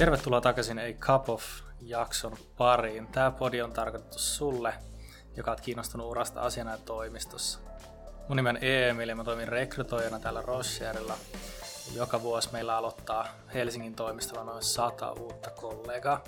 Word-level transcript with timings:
Tervetuloa 0.00 0.40
takaisin 0.40 0.78
A 0.78 0.92
Cup 1.00 1.28
of 1.28 1.44
jakson 1.80 2.36
pariin. 2.56 3.06
Tämä 3.06 3.30
podi 3.30 3.62
on 3.62 3.72
tarkoitettu 3.72 4.18
sulle, 4.18 4.74
joka 5.36 5.50
on 5.50 5.58
kiinnostunut 5.62 6.06
urasta 6.06 6.40
asiana 6.40 6.78
toimistossa. 6.78 7.58
Mun 8.28 8.36
nimen 8.36 8.56
on 8.56 8.64
Emil 8.64 9.08
ja 9.08 9.16
mä 9.16 9.24
toimin 9.24 9.48
rekrytoijana 9.48 10.18
täällä 10.18 10.42
Rocherilla. 10.42 11.16
Joka 11.94 12.22
vuosi 12.22 12.52
meillä 12.52 12.76
aloittaa 12.76 13.26
Helsingin 13.54 13.94
toimistolla 13.94 14.44
noin 14.44 14.62
sata 14.62 15.12
uutta 15.12 15.50
kollegaa. 15.50 16.24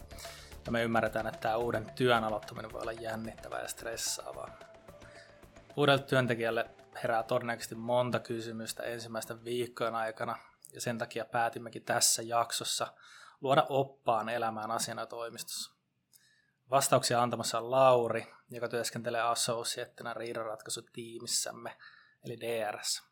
Ja 0.67 0.73
me 0.73 0.82
ymmärretään, 0.82 1.27
että 1.27 1.41
tämä 1.41 1.57
uuden 1.57 1.93
työn 1.95 2.25
aloittaminen 2.25 2.73
voi 2.73 2.81
olla 2.81 2.93
jännittävää 2.93 3.63
ja 3.63 3.68
stressaavaa. 3.68 4.59
Uudelle 5.77 6.03
työntekijälle 6.03 6.71
herää 7.03 7.23
todennäköisesti 7.23 7.75
monta 7.75 8.18
kysymystä 8.18 8.82
ensimmäisten 8.82 9.45
viikkojen 9.45 9.95
aikana, 9.95 10.39
ja 10.75 10.81
sen 10.81 10.99
takia 10.99 11.25
päätimmekin 11.25 11.85
tässä 11.85 12.23
jaksossa 12.23 12.86
luoda 13.43 13.67
oppaan 13.69 14.29
elämään 14.29 14.71
asiana 14.71 15.07
toimistossa. 15.07 15.73
Vastauksia 16.71 17.23
antamassa 17.23 17.59
on 17.59 17.71
Lauri, 17.71 18.27
joka 18.50 18.69
työskentelee 18.69 19.21
associatena 19.21 20.14
riidanratkaisutiimissämme, 20.14 21.77
eli 22.25 22.41
DRS. 22.41 23.03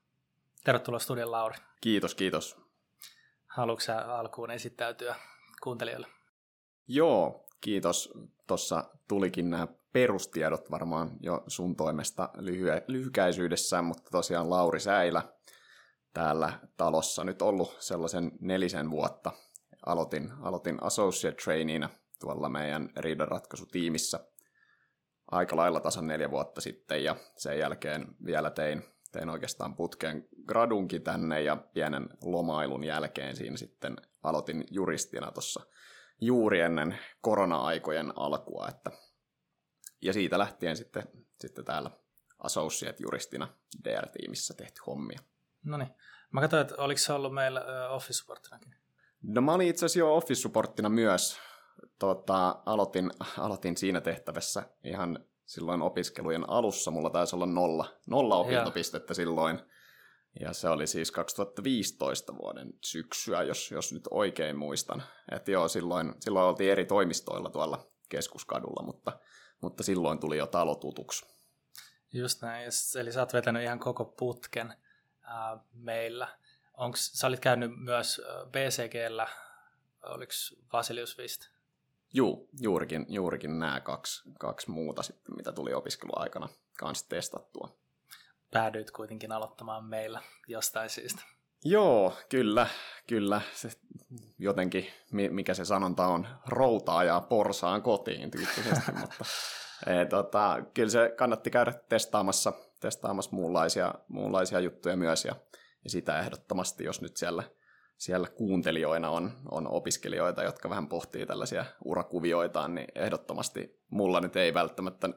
Tervetuloa 0.64 0.98
studion 0.98 1.30
Lauri. 1.30 1.56
Kiitos, 1.80 2.14
kiitos. 2.14 2.56
Haluatko 3.46 3.80
sä 3.80 3.98
alkuun 3.98 4.50
esittäytyä 4.50 5.14
kuuntelijoille? 5.62 6.06
Joo, 6.88 7.46
kiitos. 7.60 8.12
Tuossa 8.46 8.84
tulikin 9.08 9.50
nämä 9.50 9.68
perustiedot 9.92 10.70
varmaan 10.70 11.10
jo 11.20 11.44
sun 11.46 11.76
toimesta 11.76 12.28
lyhy- 12.36 12.84
lyhykäisyydessään, 12.86 13.84
mutta 13.84 14.10
tosiaan 14.10 14.50
Lauri 14.50 14.80
Säilä 14.80 15.22
täällä 16.14 16.52
talossa 16.76 17.24
nyt 17.24 17.42
ollut 17.42 17.76
sellaisen 17.80 18.32
nelisen 18.40 18.90
vuotta. 18.90 19.32
Aloitin, 19.86 20.32
aloitin 20.42 20.82
associate 20.82 21.36
traineena 21.44 21.90
tuolla 22.20 22.48
meidän 22.48 22.90
riidanratkaisutiimissä 22.96 24.20
aika 25.30 25.56
lailla 25.56 25.80
tasan 25.80 26.06
neljä 26.06 26.30
vuotta 26.30 26.60
sitten 26.60 27.04
ja 27.04 27.16
sen 27.36 27.58
jälkeen 27.58 28.06
vielä 28.24 28.50
tein, 28.50 28.84
tein 29.12 29.28
oikeastaan 29.28 29.76
putkeen 29.76 30.28
gradunkin 30.46 31.02
tänne 31.02 31.42
ja 31.42 31.56
pienen 31.56 32.08
lomailun 32.22 32.84
jälkeen 32.84 33.36
siinä 33.36 33.56
sitten 33.56 33.96
aloitin 34.22 34.64
juristina 34.70 35.32
tuossa 35.32 35.60
juuri 36.20 36.60
ennen 36.60 36.98
korona-aikojen 37.20 38.12
alkua, 38.16 38.68
että 38.68 38.90
ja 40.02 40.12
siitä 40.12 40.38
lähtien 40.38 40.76
sitten, 40.76 41.02
sitten 41.40 41.64
täällä 41.64 41.90
associate-juristina 42.38 43.48
DR-tiimissä 43.84 44.54
tehty 44.54 44.80
hommia. 44.86 45.18
No 45.64 45.76
niin. 45.76 45.90
Mä 46.32 46.40
katsoin, 46.40 46.60
että 46.60 46.74
oliko 46.78 46.98
se 46.98 47.12
ollut 47.12 47.34
meillä 47.34 47.90
office 47.90 48.12
supportinakin? 48.12 48.74
No 49.22 49.40
mä 49.40 49.54
olin 49.54 49.68
itse 49.68 49.86
asiassa 49.86 49.98
jo 49.98 50.16
office 50.16 50.40
supporttina 50.40 50.88
myös. 50.88 51.38
Tota, 51.98 52.62
aloitin, 52.66 53.10
aloitin 53.38 53.76
siinä 53.76 54.00
tehtävässä 54.00 54.62
ihan 54.84 55.24
silloin 55.46 55.82
opiskelujen 55.82 56.50
alussa. 56.50 56.90
Mulla 56.90 57.10
taisi 57.10 57.36
olla 57.36 57.46
nolla, 57.46 57.86
nolla 58.06 58.36
opintopistettä 58.36 59.14
silloin. 59.14 59.60
Ja 60.40 60.52
se 60.52 60.68
oli 60.68 60.86
siis 60.86 61.10
2015 61.10 62.38
vuoden 62.38 62.72
syksyä, 62.84 63.42
jos, 63.42 63.70
jos 63.70 63.92
nyt 63.92 64.08
oikein 64.10 64.56
muistan. 64.56 65.02
Että 65.32 65.50
joo, 65.50 65.68
silloin, 65.68 66.14
silloin 66.20 66.46
oltiin 66.46 66.72
eri 66.72 66.84
toimistoilla 66.84 67.50
tuolla 67.50 67.86
keskuskadulla, 68.08 68.82
mutta 68.82 69.18
mutta 69.60 69.82
silloin 69.82 70.20
tuli 70.20 70.38
jo 70.38 70.46
talo 70.46 70.74
tutuksi. 70.74 71.26
Just 72.12 72.42
näin, 72.42 72.70
eli 73.00 73.12
sä 73.12 73.20
oot 73.20 73.32
vetänyt 73.32 73.62
ihan 73.62 73.78
koko 73.78 74.04
putken 74.04 74.74
ää, 75.22 75.58
meillä. 75.72 76.28
Onks, 76.80 77.12
sä 77.12 77.26
olit 77.26 77.40
käynyt 77.40 77.70
myös 77.76 78.22
BCGllä, 78.50 79.28
oliko 80.02 80.32
Vasilius 80.72 81.18
Vist? 81.18 81.40
Juu, 82.12 82.48
juurikin, 82.60 83.06
juurikin 83.08 83.58
nämä 83.58 83.80
kaksi, 83.80 84.22
kaksi 84.38 84.70
muuta 84.70 85.02
sitten, 85.02 85.36
mitä 85.36 85.52
tuli 85.52 85.74
opiskeluaikana 85.74 86.48
kanssa 86.78 87.08
testattua. 87.08 87.76
Päädyit 88.50 88.90
kuitenkin 88.90 89.32
aloittamaan 89.32 89.84
meillä 89.84 90.20
jostain 90.48 90.90
syystä. 90.90 91.22
Joo, 91.64 92.12
kyllä, 92.28 92.66
kyllä. 93.06 93.40
Se 93.54 93.70
jotenkin, 94.38 94.86
mikä 95.12 95.54
se 95.54 95.64
sanonta 95.64 96.06
on, 96.06 96.26
routaa 96.46 97.04
ja 97.04 97.20
porsaan 97.20 97.82
kotiin 97.82 98.30
tyyppisesti, 98.30 98.92
mutta 99.00 99.24
e, 99.86 100.04
tota, 100.04 100.56
kyllä 100.74 100.90
se 100.90 101.12
kannatti 101.16 101.50
käydä 101.50 101.72
testaamassa, 101.72 102.52
testaamassa 102.80 103.30
muunlaisia, 103.32 103.94
muunlaisia 104.08 104.60
juttuja 104.60 104.96
myös 104.96 105.24
ja, 105.24 105.34
ja 105.84 105.90
sitä 105.90 106.20
ehdottomasti, 106.20 106.84
jos 106.84 107.00
nyt 107.00 107.16
siellä, 107.16 107.42
siellä 107.96 108.28
kuuntelijoina 108.28 109.10
on, 109.10 109.32
on 109.50 109.66
opiskelijoita, 109.66 110.42
jotka 110.42 110.70
vähän 110.70 110.88
pohtii 110.88 111.26
tällaisia 111.26 111.64
urakuvioitaan, 111.84 112.74
niin 112.74 112.88
ehdottomasti 112.94 113.80
mulla 113.90 114.20
nyt 114.20 114.36
ei 114.36 114.54
välttämättä 114.54 115.08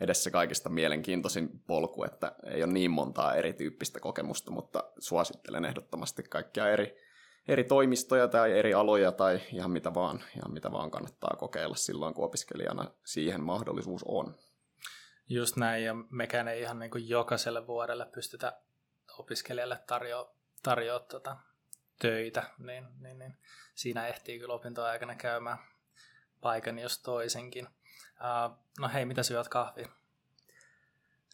edessä 0.00 0.30
kaikista 0.30 0.68
mielenkiintoisin 0.68 1.48
polku, 1.66 2.04
että 2.04 2.32
ei 2.44 2.62
ole 2.62 2.72
niin 2.72 2.90
montaa 2.90 3.34
erityyppistä 3.34 4.00
kokemusta, 4.00 4.50
mutta 4.50 4.84
suosittelen 4.98 5.64
ehdottomasti 5.64 6.22
kaikkia 6.22 6.68
eri, 6.68 6.96
eri 7.48 7.64
toimistoja 7.64 8.28
tai 8.28 8.58
eri 8.58 8.74
aloja 8.74 9.12
tai 9.12 9.40
ihan 9.52 9.70
mitä 9.70 9.94
vaan, 9.94 10.20
ihan 10.36 10.52
mitä 10.52 10.72
vaan 10.72 10.90
kannattaa 10.90 11.36
kokeilla 11.38 11.74
silloin, 11.74 12.14
kun 12.14 12.24
opiskelijana 12.24 12.90
siihen 13.04 13.40
mahdollisuus 13.40 14.04
on. 14.04 14.34
Just 15.28 15.56
näin, 15.56 15.84
ja 15.84 15.94
mekään 16.10 16.48
ei 16.48 16.60
ihan 16.60 16.78
niin 16.78 16.90
kuin 16.90 17.08
jokaiselle 17.08 17.66
vuodelle 17.66 18.06
pystytä 18.14 18.60
opiskelijalle 19.18 19.78
tarjoamaan 19.86 20.40
tarjoa 20.62 21.00
tuota 21.00 21.36
töitä, 21.98 22.42
niin, 22.58 22.88
niin, 23.00 23.18
niin 23.18 23.36
siinä 23.74 24.06
ehtii 24.06 24.38
kyllä 24.38 24.54
opintoaikana 24.54 25.14
käymään 25.14 25.58
paikan 26.40 26.78
jos 26.78 27.02
toisenkin. 27.02 27.66
Uh, 27.66 28.58
no 28.80 28.90
hei, 28.94 29.04
mitä 29.04 29.22
syöt 29.22 29.48
kahvia? 29.48 29.88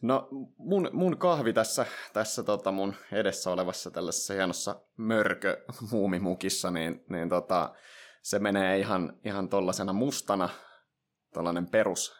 No 0.03 0.29
mun, 0.57 0.91
mun 0.93 1.19
kahvi 1.19 1.53
tässä, 1.53 1.87
tässä 2.13 2.43
tota 2.43 2.73
mun 2.73 2.95
edessä 3.13 3.51
olevassa 3.51 3.91
tällaisessa 3.91 4.35
hienossa 4.35 4.81
mörkö 4.97 5.65
muumimukissa, 5.91 6.71
niin, 6.71 7.05
niin 7.09 7.29
tota, 7.29 7.75
se 8.23 8.39
menee 8.39 8.79
ihan, 8.79 9.19
ihan 9.25 9.49
tollasena 9.49 9.93
mustana, 9.93 10.49
tällainen 11.33 11.67
perus, 11.67 12.15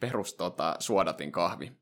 perus 0.00 0.34
tota, 0.34 0.76
suodatin 0.78 1.32
kahvi. 1.32 1.72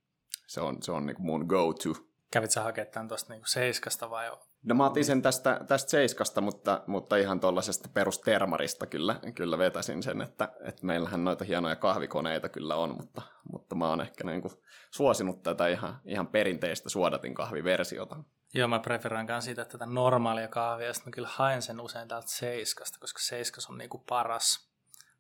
Se 0.47 0.61
on, 0.61 0.83
se 0.83 0.93
on 0.93 1.07
niin 1.07 1.17
mun 1.19 1.47
go-to. 1.47 2.10
Kävit 2.31 2.51
sä 2.51 2.63
hakemaan 2.63 3.09
tuosta 3.09 3.33
niinku 3.33 3.47
seiskasta 3.47 4.11
vai 4.11 4.31
No 4.63 4.75
mä 4.75 4.87
otin 4.87 5.05
sen 5.05 5.23
tästä, 5.23 5.61
tästä 5.69 5.91
seiskasta, 5.91 6.41
mutta, 6.41 6.83
mutta 6.87 7.17
ihan 7.17 7.41
tuollaisesta 7.41 7.89
perustermarista 7.95 8.87
kyllä, 8.87 9.21
kyllä 9.35 9.59
vetäsin 9.59 10.03
sen, 10.03 10.23
että, 10.23 10.49
että 10.65 10.87
meillähän 10.87 11.25
noita 11.25 11.45
hienoja 11.45 11.77
kahvikoneita 11.77 12.49
kyllä 12.49 12.77
on, 12.77 12.97
mutta, 12.97 13.23
mutta 13.53 13.75
mä 13.75 13.89
oon 13.89 14.01
ehkä 14.01 14.25
niin 14.25 14.43
kuin 14.43 14.53
suosinut 14.91 15.43
tätä 15.43 15.69
ihan, 15.69 16.01
ihan 16.05 16.27
perinteistä 16.27 16.89
suodatin 16.89 17.35
kahviversiota. 17.35 18.17
Joo, 18.55 18.69
mä 18.69 18.79
preferoin 18.79 19.27
myös 19.27 19.45
sitä 19.45 19.65
tätä 19.65 19.87
normaalia 19.87 20.49
kahvia, 20.49 20.87
ja 20.87 20.93
mä 21.07 21.11
kyllä 21.11 21.29
haen 21.33 21.63
sen 21.63 21.81
usein 21.81 22.09
täältä 22.09 22.29
seiskasta, 22.29 22.99
koska 23.01 23.21
seiskas 23.23 23.71
on 23.71 23.79
niin 23.79 23.91
kuin 23.91 24.05
paras, 24.09 24.71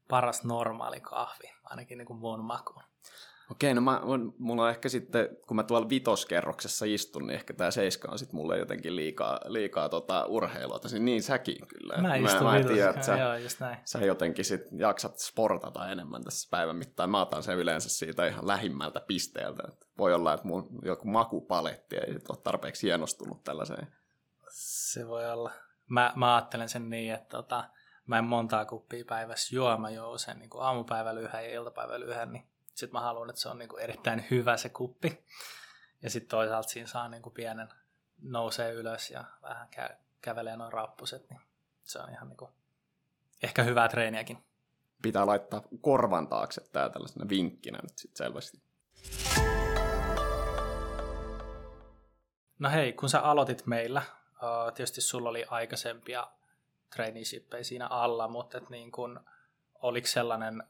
paras 0.09 0.45
normaali 0.45 1.01
kahvi, 1.01 1.53
ainakin 1.65 1.99
niin 1.99 2.07
kuin 2.07 2.19
mun 2.19 2.45
makuun. 2.45 2.83
Okei, 3.51 3.75
no 3.75 3.81
mä, 3.81 4.01
mulla 4.39 4.63
on 4.63 4.71
ehkä 4.71 4.89
sitten, 4.89 5.29
kun 5.47 5.57
mä 5.57 5.63
tuolla 5.63 5.89
vitoskerroksessa 5.89 6.85
istun, 6.89 7.27
niin 7.27 7.35
ehkä 7.35 7.55
tämä 7.55 7.71
seiska 7.71 8.13
on 8.13 8.19
sitten 8.19 8.37
mulle 8.37 8.59
jotenkin 8.59 8.97
liikaa, 8.97 9.41
liikaa 9.45 9.89
tota 9.89 10.25
urheilua. 10.25 10.79
Tosin 10.79 11.05
niin 11.05 11.23
säkin 11.23 11.67
kyllä. 11.69 12.03
Mä 12.03 12.15
istun 12.15 12.47
mä, 12.47 12.59
mä 12.59 12.65
tiedä, 12.65 12.91
että 12.91 13.03
sä, 13.03 13.17
joo, 13.17 13.35
just 13.35 13.61
näin. 13.61 13.79
sä 13.85 13.99
jotenkin 13.99 14.45
sit 14.45 14.63
jaksat 14.73 15.19
sportata 15.19 15.91
enemmän 15.91 16.25
tässä 16.25 16.49
päivän 16.51 16.77
mittaan. 16.77 17.11
Mä 17.11 17.21
otan 17.21 17.43
sen 17.43 17.59
yleensä 17.59 17.89
siitä 17.89 18.27
ihan 18.27 18.47
lähimmältä 18.47 19.01
pisteeltä. 19.01 19.63
Voi 19.99 20.15
olla, 20.15 20.35
että 20.35 20.47
mun 20.47 20.69
joku 20.83 21.09
makupaletti 21.09 21.97
ei 21.97 22.15
ole 22.29 22.39
tarpeeksi 22.43 22.87
hienostunut 22.87 23.45
tällaiseen. 23.45 23.87
Se 24.51 25.09
voi 25.09 25.31
olla. 25.31 25.53
Mä, 25.89 26.13
mä 26.17 26.35
ajattelen 26.35 26.69
sen 26.69 26.91
niin, 26.91 27.15
että 27.15 27.37
tota, 27.37 27.65
mä 28.07 28.19
en 28.19 28.25
montaa 28.25 28.65
kuppia 28.65 29.05
päivässä 29.09 29.57
juo. 29.57 29.77
Mä 29.77 29.91
juon 29.91 30.15
usein 30.15 30.39
niin 30.39 30.51
aamupäivällä 30.59 31.21
yhden 31.21 31.45
ja 31.45 31.51
iltapäivällä 31.51 32.07
yhden, 32.07 32.33
niin 32.33 32.51
sitten 32.75 32.93
mä 32.93 33.01
haluan, 33.01 33.31
että 33.31 33.43
se 33.43 33.49
on 33.49 33.59
niin 33.59 33.69
kuin 33.69 33.83
erittäin 33.83 34.27
hyvä 34.31 34.57
se 34.57 34.69
kuppi. 34.69 35.25
Ja 36.03 36.11
sitten 36.11 36.31
toisaalta 36.31 36.69
siinä 36.69 36.87
saa 36.87 37.09
niin 37.09 37.23
kuin 37.23 37.33
pienen 37.33 37.69
nousee 38.23 38.73
ylös 38.73 39.11
ja 39.11 39.25
vähän 39.43 39.69
kä- 39.77 39.97
kävelee 40.21 40.57
noin 40.57 40.73
rappuset, 40.73 41.31
niin 41.31 41.41
se 41.83 41.99
on 41.99 42.11
ihan 42.11 42.29
niin 42.29 42.37
kuin 42.37 42.51
ehkä 43.43 43.63
hyvää 43.63 43.89
treeniäkin. 43.89 44.45
Pitää 45.03 45.27
laittaa 45.27 45.63
korvan 45.81 46.29
taakse 46.29 46.61
tämä 46.73 46.89
tällaisena 46.89 47.29
vinkkinä 47.29 47.79
nyt 47.83 47.99
sitten 47.99 48.17
selvästi. 48.25 48.63
No 52.59 52.71
hei, 52.71 52.93
kun 52.93 53.09
sä 53.09 53.21
aloitit 53.21 53.67
meillä, 53.67 54.03
tietysti 54.75 55.01
sulla 55.01 55.29
oli 55.29 55.45
aikaisempia 55.45 56.27
traineeshippeja 56.95 57.65
siinä 57.65 57.87
alla, 57.87 58.29
mutta 58.29 58.59
et 58.59 58.71
niin 58.71 58.93
kun, 58.93 59.21
oliko 59.75 60.07
sellainen 60.07 60.63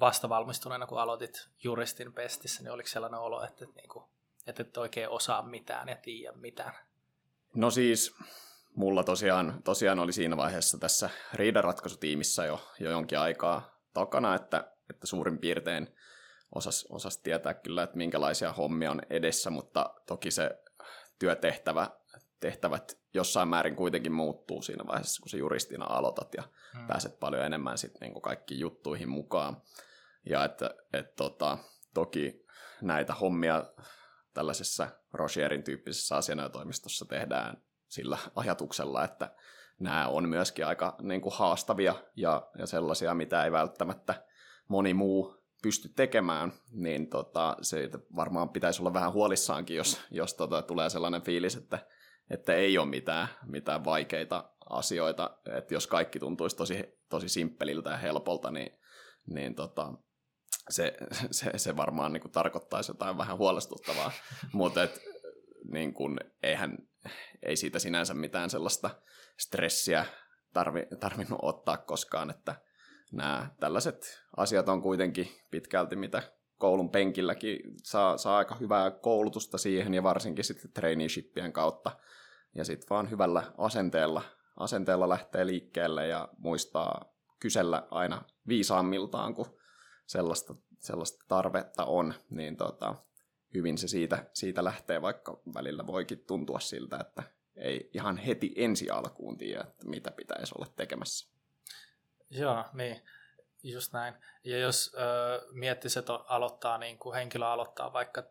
vastavalmistuneena, 0.00 0.86
kun 0.86 1.00
aloitit 1.00 1.48
juristin 1.64 2.12
pestissä, 2.12 2.62
niin 2.62 2.72
oliko 2.72 2.88
sellainen 2.88 3.20
olo, 3.20 3.44
että, 3.44 3.64
että, 3.64 3.76
niin 3.76 3.88
kuin, 3.88 4.04
että 4.46 4.62
et 4.62 4.76
oikein 4.76 5.08
osaa 5.08 5.42
mitään 5.42 5.88
ja 5.88 5.96
tiedä 5.96 6.36
mitään? 6.36 6.74
No 7.54 7.70
siis 7.70 8.14
mulla 8.76 9.04
tosiaan, 9.04 9.62
tosiaan 9.64 9.98
oli 9.98 10.12
siinä 10.12 10.36
vaiheessa 10.36 10.78
tässä 10.78 11.10
riidanratkaisutiimissä 11.34 12.44
jo, 12.44 12.68
jo 12.80 12.90
jonkin 12.90 13.18
aikaa 13.18 13.80
takana, 13.94 14.34
että, 14.34 14.72
että 14.90 15.06
suurin 15.06 15.38
piirtein 15.38 15.96
osas, 16.54 16.86
osas 16.90 17.18
tietää 17.18 17.54
kyllä, 17.54 17.82
että 17.82 17.96
minkälaisia 17.96 18.52
hommia 18.52 18.90
on 18.90 19.02
edessä, 19.10 19.50
mutta 19.50 19.94
toki 20.06 20.30
se 20.30 20.50
työtehtävä 21.18 21.90
tehtävät 22.42 22.98
jossain 23.14 23.48
määrin 23.48 23.76
kuitenkin 23.76 24.12
muuttuu 24.12 24.62
siinä 24.62 24.86
vaiheessa, 24.86 25.22
kun 25.22 25.30
se 25.30 25.36
juristina 25.36 25.84
aloitat 25.84 26.34
ja 26.34 26.42
hmm. 26.76 26.86
pääset 26.86 27.20
paljon 27.20 27.44
enemmän 27.44 27.78
sitten 27.78 28.00
niin 28.00 28.22
kaikkiin 28.22 28.60
juttuihin 28.60 29.08
mukaan. 29.08 29.62
Ja 30.26 30.44
että 30.44 30.74
et, 30.92 31.16
tota, 31.16 31.58
toki 31.94 32.46
näitä 32.80 33.14
hommia 33.14 33.64
tällaisessa 34.34 34.88
Rocherin 35.12 35.62
tyyppisessä 35.62 36.16
asianajotoimistossa 36.16 37.04
tehdään 37.04 37.62
sillä 37.88 38.18
ajatuksella, 38.34 39.04
että 39.04 39.34
nämä 39.80 40.08
on 40.08 40.28
myöskin 40.28 40.66
aika 40.66 40.96
niin 41.02 41.20
kuin 41.20 41.34
haastavia 41.36 41.94
ja, 42.16 42.48
ja 42.58 42.66
sellaisia, 42.66 43.14
mitä 43.14 43.44
ei 43.44 43.52
välttämättä 43.52 44.24
moni 44.68 44.94
muu 44.94 45.42
pysty 45.62 45.88
tekemään, 45.88 46.52
niin 46.70 47.10
tota, 47.10 47.56
se 47.62 47.90
varmaan 48.16 48.48
pitäisi 48.48 48.82
olla 48.82 48.94
vähän 48.94 49.12
huolissaankin, 49.12 49.76
jos, 49.76 50.00
jos 50.10 50.34
tota, 50.34 50.62
tulee 50.62 50.90
sellainen 50.90 51.22
fiilis, 51.22 51.56
että, 51.56 51.78
että 52.30 52.54
ei 52.54 52.78
ole 52.78 52.88
mitään, 52.88 53.28
mitään 53.46 53.84
vaikeita 53.84 54.50
asioita. 54.70 55.38
Että 55.58 55.74
jos 55.74 55.86
kaikki 55.86 56.18
tuntuisi 56.18 56.56
tosi, 56.56 56.84
tosi 57.08 57.28
simppeliltä 57.28 57.90
ja 57.90 57.96
helpolta, 57.96 58.50
niin, 58.50 58.78
niin 59.26 59.54
tota, 59.54 59.92
se, 60.70 60.96
se, 61.30 61.50
se 61.56 61.76
varmaan 61.76 62.12
niin 62.12 62.20
kuin 62.20 62.32
tarkoittaisi 62.32 62.90
jotain 62.90 63.18
vähän 63.18 63.38
huolestuttavaa. 63.38 64.12
Mutta 64.52 64.88
niin 65.72 65.94
kuin, 65.94 66.20
eihän, 66.42 66.78
ei 67.42 67.56
siitä 67.56 67.78
sinänsä 67.78 68.14
mitään 68.14 68.50
sellaista 68.50 68.90
stressiä 69.38 70.06
tarvi, 70.52 70.86
tarvinnut 71.00 71.38
ottaa 71.42 71.76
koskaan, 71.76 72.30
että 72.30 72.54
nämä 73.12 73.50
tällaiset 73.60 74.22
asiat 74.36 74.68
on 74.68 74.82
kuitenkin 74.82 75.28
pitkälti, 75.50 75.96
mitä 75.96 76.22
koulun 76.62 76.90
penkilläkin 76.90 77.60
saa, 77.82 78.18
saa 78.18 78.38
aika 78.38 78.54
hyvää 78.54 78.90
koulutusta 78.90 79.58
siihen 79.58 79.94
ja 79.94 80.02
varsinkin 80.02 80.44
sitten 80.44 80.72
traineeshipien 80.72 81.52
kautta. 81.52 81.90
Ja 82.54 82.64
sitten 82.64 82.86
vaan 82.90 83.10
hyvällä 83.10 83.52
asenteella, 83.58 84.22
asenteella 84.56 85.08
lähtee 85.08 85.46
liikkeelle 85.46 86.06
ja 86.06 86.28
muistaa 86.38 87.14
kysellä 87.40 87.86
aina 87.90 88.22
viisaammiltaan, 88.48 89.34
kun 89.34 89.58
sellaista, 90.06 90.54
sellaista 90.78 91.24
tarvetta 91.28 91.84
on, 91.84 92.14
niin 92.30 92.56
tota, 92.56 92.94
hyvin 93.54 93.78
se 93.78 93.88
siitä, 93.88 94.30
siitä 94.32 94.64
lähtee, 94.64 95.02
vaikka 95.02 95.42
välillä 95.54 95.86
voikin 95.86 96.24
tuntua 96.26 96.60
siltä, 96.60 96.98
että 97.00 97.22
ei 97.56 97.90
ihan 97.94 98.16
heti 98.16 98.52
ensi 98.56 98.90
alkuun 98.90 99.38
tiedä, 99.38 99.60
että 99.60 99.88
mitä 99.88 100.10
pitäisi 100.10 100.54
olla 100.58 100.72
tekemässä. 100.76 101.32
Joo, 102.30 102.64
niin. 102.72 103.02
Just 103.62 103.92
näin. 103.92 104.14
Ja 104.44 104.58
jos 104.58 104.94
ö, 104.94 105.46
miettisi, 105.50 105.98
että 105.98 106.12
aloittaa, 106.12 106.78
niin 106.78 106.98
kuin 106.98 107.14
henkilö 107.14 107.46
aloittaa 107.46 107.92
vaikka 107.92 108.22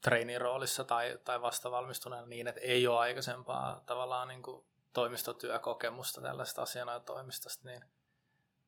treeniroolissa 0.00 0.84
tai, 0.84 1.18
tai 1.24 1.42
vastavalmistuneena 1.42 2.26
niin, 2.26 2.48
että 2.48 2.60
ei 2.60 2.86
ole 2.86 2.98
aikaisempaa 2.98 3.82
tavallaan 3.86 4.28
niin 4.28 4.42
kuin 4.42 4.64
toimistotyökokemusta 4.92 6.20
tällaista 6.20 6.62
asianajotoimistosta, 6.62 7.68
niin 7.68 7.84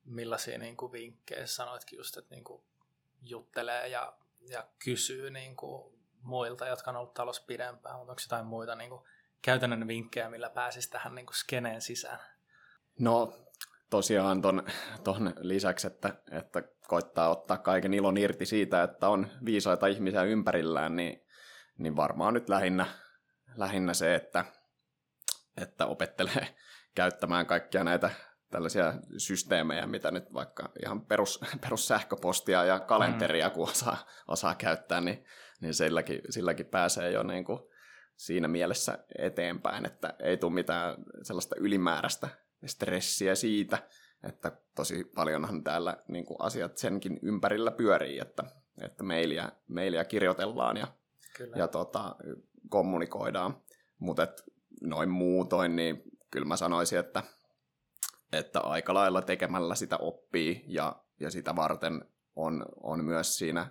millaisia 0.05 0.59
niin 0.59 0.77
kuin 0.77 0.93
vinkkejä 0.93 1.47
sanoitkin 1.47 1.97
just, 1.97 2.17
että 2.17 2.35
niin 2.35 2.45
kuin 2.45 2.63
juttelee 3.23 3.89
ja, 3.89 4.13
ja 4.49 4.67
kysyy 4.85 5.31
niin 5.31 5.57
kuin 5.57 5.99
muilta, 6.23 6.67
jotka 6.67 6.91
on 6.91 6.97
ollut 6.97 7.15
talossa 7.15 7.45
pidempään, 7.47 7.97
mutta 7.97 8.13
onko 8.13 8.23
jotain 8.25 8.47
muita 8.47 8.75
niin 8.75 8.91
kuin 8.91 9.03
käytännön 9.43 9.89
vinkkejä, 9.89 10.31
millä 10.31 10.51
pääsisi 10.51 10.91
tähän 10.91 11.15
niin 11.15 11.27
kuin 11.27 11.37
skeneen 11.37 11.81
sisään? 11.81 12.21
No 12.99 13.33
tosiaan 13.91 14.43
ton, 14.43 14.63
ton 15.05 15.33
lisäksi, 15.41 15.87
että, 15.87 16.15
että 16.31 16.63
koittaa 16.89 17.29
ottaa 17.29 17.59
kaiken 17.59 17.95
ilon 17.95 18.17
irti 18.17 18.47
siitä, 18.47 18.83
että 18.83 19.09
on 19.09 19.27
viisaita 19.45 19.87
ihmisiä 19.87 20.23
ympärillään, 20.23 20.97
niin, 20.97 21.27
niin 21.79 21.97
varmaan 21.97 22.35
nyt 22.35 22.49
lähinnä, 22.49 22.87
lähinnä 23.57 23.95
se, 23.95 24.15
että, 24.15 24.45
että 25.63 25.87
opettelee 25.87 26.49
käyttämään 26.95 27.47
kaikkia 27.47 27.85
näitä 27.85 28.11
tällaisia 28.51 28.95
systeemejä, 29.17 29.87
mitä 29.87 30.11
nyt 30.11 30.33
vaikka 30.33 30.73
ihan 30.85 31.07
perus, 31.07 31.41
perussähköpostia 31.61 32.65
ja 32.65 32.81
kalenteria, 32.81 33.49
mm. 33.49 33.55
kun 33.55 33.69
osaa, 33.69 34.07
osaa 34.29 34.55
käyttää, 34.55 35.01
niin, 35.01 35.25
niin 35.61 35.75
silläkin, 35.75 36.21
silläkin 36.31 36.67
pääsee 36.67 37.11
jo 37.11 37.23
niin 37.23 37.45
kuin 37.45 37.61
siinä 38.17 38.49
mielessä 38.49 38.99
eteenpäin, 39.19 39.87
että 39.87 40.15
ei 40.19 40.37
tule 40.37 40.53
mitään 40.53 40.97
sellaista 41.23 41.57
ylimääräistä 41.59 42.29
stressiä 42.67 43.35
siitä, 43.35 43.79
että 44.23 44.53
tosi 44.75 45.05
paljonhan 45.05 45.65
täällä 45.65 45.97
niin 46.09 46.25
kuin 46.25 46.37
asiat 46.41 46.79
senkin 46.79 47.19
ympärillä 47.23 47.71
pyörii, 47.71 48.19
että, 48.19 48.45
että 48.81 49.05
mailia, 49.05 49.53
mailia 49.69 50.05
kirjoitellaan 50.05 50.77
ja, 50.77 50.87
ja 51.57 51.69
tota, 51.69 52.17
kommunikoidaan. 52.69 53.63
Mutta 53.99 54.27
noin 54.83 55.09
muutoin, 55.11 55.77
niin 55.77 56.03
kyllä 56.31 56.47
mä 56.47 56.57
sanoisin, 56.57 56.99
että, 56.99 57.23
että 58.33 58.61
aika 58.61 58.95
lailla 58.95 59.23
tekemällä 59.23 59.75
sitä 59.75 59.97
oppii 59.97 60.65
ja, 60.67 60.97
ja 61.21 61.31
sitä 61.31 61.57
varten 61.57 62.05
on, 62.37 62.67
on 62.83 63.05
myös 63.05 63.39
siinä 63.39 63.67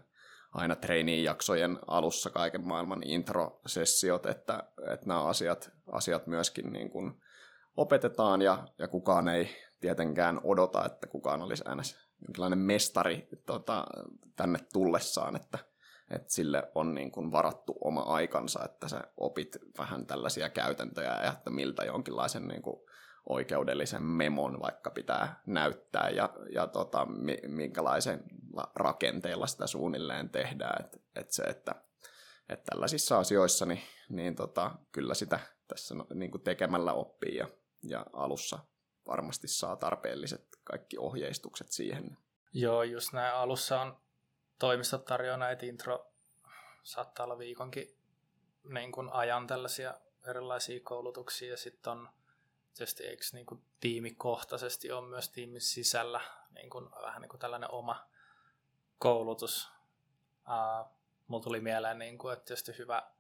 aina 0.52 0.76
treenijaksojen 0.76 1.80
alussa 1.88 2.30
kaiken 2.30 2.68
maailman 2.68 3.04
introsessiot, 3.04 4.26
että, 4.26 4.64
että 4.92 5.06
nämä 5.06 5.24
asiat, 5.24 5.72
asiat 5.92 6.28
myöskin 6.28 6.74
niin 6.74 6.90
kuin 6.90 7.22
opetetaan 7.78 8.42
ja, 8.42 8.68
ja 8.78 8.88
kukaan 8.88 9.28
ei 9.28 9.50
tietenkään 9.80 10.42
odota, 10.44 10.86
että 10.86 11.08
kukaan 11.08 11.42
olisi 11.42 11.64
aina 11.68 11.84
jonkinlainen 12.28 12.60
mestari 12.60 13.28
tota, 13.46 13.86
tänne 14.36 14.60
tullessaan, 14.74 15.36
että, 15.36 15.60
että 16.12 16.34
sille 16.34 16.72
on 16.76 16.96
niin 16.96 17.12
kuin 17.12 17.32
varattu 17.32 17.76
oma 17.82 18.02
aikansa, 18.02 18.66
että 18.66 18.88
sä 18.88 19.04
opit 19.18 19.58
vähän 19.78 20.06
tällaisia 20.06 20.50
käytäntöjä 20.50 21.20
ja 21.24 21.32
että 21.32 21.50
miltä 21.50 21.86
jonkinlaisen 21.86 22.48
niin 22.48 22.62
kuin 22.62 22.80
oikeudellisen 23.30 24.04
memon 24.04 24.62
vaikka 24.62 24.90
pitää 24.90 25.42
näyttää 25.46 26.10
ja, 26.10 26.30
ja 26.54 26.68
tota, 26.68 27.08
minkälaisen 27.48 28.24
rakenteella 28.76 29.48
sitä 29.48 29.68
suunnilleen 29.68 30.30
tehdään. 30.30 30.86
Että 30.86 30.98
et 31.16 31.32
se, 31.32 31.44
että 31.44 31.76
et 32.50 32.64
tällaisissa 32.64 33.20
asioissa 33.20 33.66
niin, 33.66 33.82
niin 34.10 34.36
tota, 34.36 34.72
kyllä 34.92 35.14
sitä 35.14 35.40
tässä 35.68 35.96
no, 35.96 36.08
niin 36.14 36.32
kuin 36.32 36.42
tekemällä 36.42 36.94
oppii 36.94 37.36
ja 37.36 37.48
ja 37.90 38.06
alussa 38.14 38.60
varmasti 39.08 39.48
saa 39.48 39.76
tarpeelliset 39.76 40.48
kaikki 40.64 40.98
ohjeistukset 40.98 41.72
siihen. 41.72 42.18
Joo, 42.54 42.84
just 42.84 43.14
näin. 43.14 43.36
Alussa 43.36 43.82
on 43.82 43.98
toimistot 44.60 45.06
tarjoaa 45.06 45.38
näitä 45.38 45.66
intro, 45.66 46.12
saattaa 46.84 47.24
olla 47.24 47.38
viikonkin 47.38 47.98
niin 48.64 48.92
kuin 48.92 49.10
ajan 49.14 49.48
tällaisia 49.48 49.94
erilaisia 50.30 50.80
koulutuksia 50.84 51.50
ja 51.50 51.58
sitten 51.58 51.92
on 51.92 52.10
tietysti 52.74 53.04
eikö 53.04 53.24
niin 53.34 53.46
kuin 53.46 53.62
tiimikohtaisesti 53.80 54.92
on 54.92 55.04
myös 55.04 55.30
tiimin 55.30 55.62
sisällä 55.62 56.22
niin 56.50 56.70
kuin, 56.70 56.92
vähän 57.02 57.22
niin 57.22 57.30
kuin 57.30 57.40
tällainen 57.40 57.72
oma 57.72 58.08
koulutus. 58.98 59.70
Uh, 60.48 60.92
mulla 61.28 61.44
tuli 61.44 61.60
mieleen, 61.60 62.00
niin 62.00 62.18
kuin, 62.18 62.34
että 62.34 62.46
tietysti 62.46 62.78
hyvä, 62.78 63.12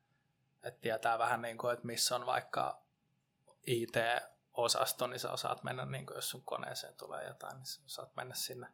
että 0.63 0.81
tietää 0.81 1.19
vähän, 1.19 1.41
niin 1.41 1.57
kuin, 1.57 1.73
että 1.73 1.85
missä 1.85 2.15
on 2.15 2.25
vaikka 2.25 2.81
IT 3.67 3.95
osasto, 4.57 5.07
niin 5.07 5.19
sä 5.19 5.31
osaat 5.31 5.63
mennä, 5.63 5.85
niin 5.85 6.05
kuin 6.05 6.15
jos 6.15 6.29
sun 6.29 6.43
koneeseen 6.45 6.93
tulee 6.97 7.27
jotain, 7.27 7.55
niin 7.55 7.65
sä 7.65 7.81
saat 7.87 8.15
mennä 8.15 8.35
sinne 8.35 8.67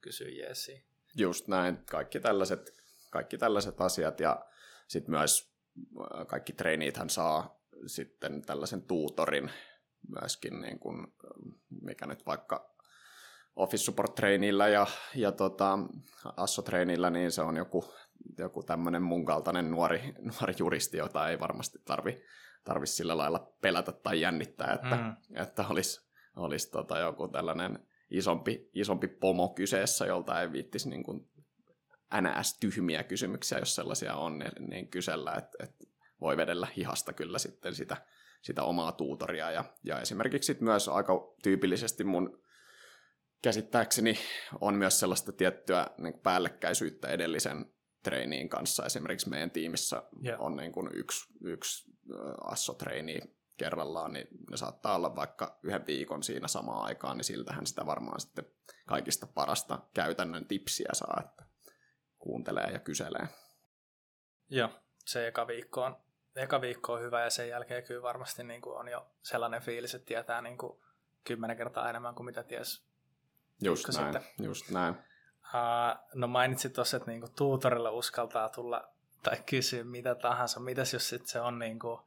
kysyä 0.00 0.28
jeesiin. 0.28 0.84
Just 1.16 1.48
näin, 1.48 1.84
kaikki 1.84 2.20
tällaiset, 2.20 2.74
kaikki 3.10 3.38
tällaiset 3.38 3.80
asiat 3.80 4.20
ja 4.20 4.44
sitten 4.88 5.10
myös 5.10 5.54
äh, 6.00 6.26
kaikki 6.26 6.52
treenithän 6.52 7.10
saa 7.10 7.60
sitten 7.86 8.42
tällaisen 8.42 8.82
tuutorin 8.82 9.50
myöskin, 10.20 10.60
niin 10.60 10.78
kuin, 10.78 11.06
mikä 11.82 12.06
nyt 12.06 12.26
vaikka 12.26 12.72
Office 13.56 13.84
Support 13.84 14.14
Trainillä 14.14 14.68
ja, 14.68 14.86
ja 15.14 15.32
tota, 15.32 15.78
Asso 16.36 16.62
Trainillä, 16.62 17.10
niin 17.10 17.32
se 17.32 17.42
on 17.42 17.56
joku, 17.56 17.94
joku 18.38 18.62
tämmöinen 18.62 19.02
mun 19.02 19.24
kaltainen 19.24 19.70
nuori, 19.70 20.14
nuori 20.40 20.54
juristi, 20.58 20.96
jota 20.96 21.28
ei 21.28 21.40
varmasti 21.40 21.78
tarvi 21.84 22.22
tarvitsisi 22.64 22.96
sillä 22.96 23.16
lailla 23.16 23.52
pelätä 23.60 23.92
tai 23.92 24.20
jännittää, 24.20 24.72
että, 24.72 24.96
mm. 24.96 25.36
että 25.42 25.64
olisi, 25.70 26.00
olisi 26.36 26.70
tota 26.70 26.98
joku 26.98 27.28
tällainen 27.28 27.78
isompi, 28.10 28.70
isompi 28.74 29.08
pomo 29.08 29.48
kyseessä, 29.48 30.06
jolta 30.06 30.40
ei 30.40 30.52
viittisi 30.52 30.90
niin 30.90 31.02
kuin 31.02 31.28
NS-tyhmiä 32.20 33.02
kysymyksiä, 33.02 33.58
jos 33.58 33.74
sellaisia 33.74 34.14
on, 34.14 34.38
niin, 34.38 34.70
niin 34.70 34.88
kysellä, 34.88 35.34
että, 35.34 35.64
että 35.64 35.84
voi 36.20 36.36
vedellä 36.36 36.68
hihasta 36.76 37.12
kyllä 37.12 37.38
sitten 37.38 37.74
sitä, 37.74 37.96
sitä 38.42 38.62
omaa 38.62 38.92
tuutoria. 38.92 39.50
Ja, 39.50 39.64
ja 39.84 40.00
esimerkiksi 40.00 40.56
myös 40.60 40.88
aika 40.88 41.34
tyypillisesti 41.42 42.04
mun 42.04 42.42
käsittääkseni 43.42 44.18
on 44.60 44.74
myös 44.74 45.00
sellaista 45.00 45.32
tiettyä 45.32 45.86
niin 45.98 46.20
päällekkäisyyttä 46.22 47.08
edellisen 47.08 47.66
treiniin 48.02 48.48
kanssa. 48.48 48.86
Esimerkiksi 48.86 49.28
meidän 49.28 49.50
tiimissä 49.50 50.02
yeah. 50.24 50.40
on 50.40 50.56
niin 50.56 50.72
kuin 50.72 50.90
yksi, 50.94 51.32
yksi 51.44 51.91
asso-treini 52.44 53.20
kerrallaan, 53.56 54.12
niin 54.12 54.28
ne 54.50 54.56
saattaa 54.56 54.96
olla 54.96 55.16
vaikka 55.16 55.58
yhden 55.62 55.86
viikon 55.86 56.22
siinä 56.22 56.48
samaan 56.48 56.84
aikaan, 56.84 57.16
niin 57.16 57.24
siltähän 57.24 57.66
sitä 57.66 57.86
varmaan 57.86 58.20
sitten 58.20 58.44
kaikista 58.86 59.26
parasta 59.26 59.78
käytännön 59.94 60.46
tipsiä 60.46 60.90
saa, 60.92 61.22
että 61.26 61.44
kuuntelee 62.18 62.70
ja 62.72 62.78
kyselee. 62.78 63.28
Joo, 64.48 64.68
se 65.04 65.26
eka 65.28 65.46
viikko 65.46 65.82
on, 65.82 65.96
eka 66.36 66.60
viikko 66.60 66.92
on 66.92 67.02
hyvä 67.02 67.24
ja 67.24 67.30
sen 67.30 67.48
jälkeen 67.48 67.84
kyllä 67.84 68.02
varmasti 68.02 68.44
niin 68.44 68.60
kuin 68.60 68.76
on 68.76 68.88
jo 68.88 69.06
sellainen 69.22 69.62
fiilis, 69.62 69.94
että 69.94 70.06
tietää 70.06 70.42
niin 70.42 70.58
kuin 70.58 70.78
kymmenen 71.24 71.56
kertaa 71.56 71.90
enemmän 71.90 72.14
kuin 72.14 72.26
mitä 72.26 72.42
ties 72.42 72.86
Just 73.62 73.88
näin, 73.88 74.12
sitten. 74.12 74.44
just 74.46 74.70
näin. 74.70 74.94
Uh, 74.94 75.98
no 76.14 76.26
mainitsit 76.26 76.72
tuossa, 76.72 76.96
että 76.96 77.10
niinku 77.10 77.28
tuutorille 77.36 77.90
uskaltaa 77.90 78.48
tulla 78.48 78.88
tai 79.22 79.36
kysyä 79.46 79.84
mitä 79.84 80.14
tahansa. 80.14 80.60
Mitäs 80.60 80.92
jos 80.92 81.08
sit 81.08 81.26
se 81.26 81.40
on 81.40 81.58
niinku, 81.58 81.92
uh, 81.92 82.00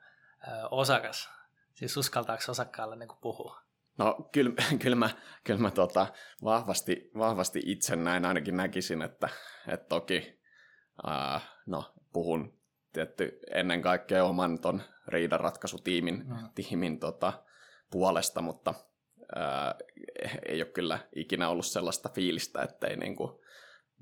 osakas? 0.71 1.29
Siis 1.73 1.97
uskaltaako 1.97 2.43
osakkaalle 2.49 2.95
niinku 2.95 3.15
puhua? 3.21 3.61
No 3.97 4.29
kyllä, 4.31 4.53
kyllä 4.81 4.95
mä, 4.95 5.09
kyllä 5.43 5.59
mä 5.59 5.71
tota, 5.71 6.07
vahvasti, 6.43 7.11
vahvasti 7.17 7.61
itse 7.65 7.95
näin 7.95 8.25
ainakin 8.25 8.57
näkisin, 8.57 9.01
että, 9.01 9.29
että 9.67 9.87
toki 9.87 10.39
uh, 11.07 11.41
no, 11.65 11.93
puhun 12.13 12.59
tietty 12.93 13.39
ennen 13.51 13.81
kaikkea 13.81 14.25
oman 14.25 14.59
ton 14.59 14.81
riidanratkaisutiimin 15.07 16.25
mm. 16.27 16.49
tiimin, 16.55 16.99
tota, 16.99 17.33
puolesta, 17.91 18.41
mutta 18.41 18.73
ää, 19.35 19.75
ei 20.45 20.61
ole 20.61 20.71
kyllä 20.71 20.99
ikinä 21.15 21.49
ollut 21.49 21.65
sellaista 21.65 22.09
fiilistä, 22.09 22.61
ettei 22.61 22.97
niin 22.97 23.15
kuin 23.15 23.31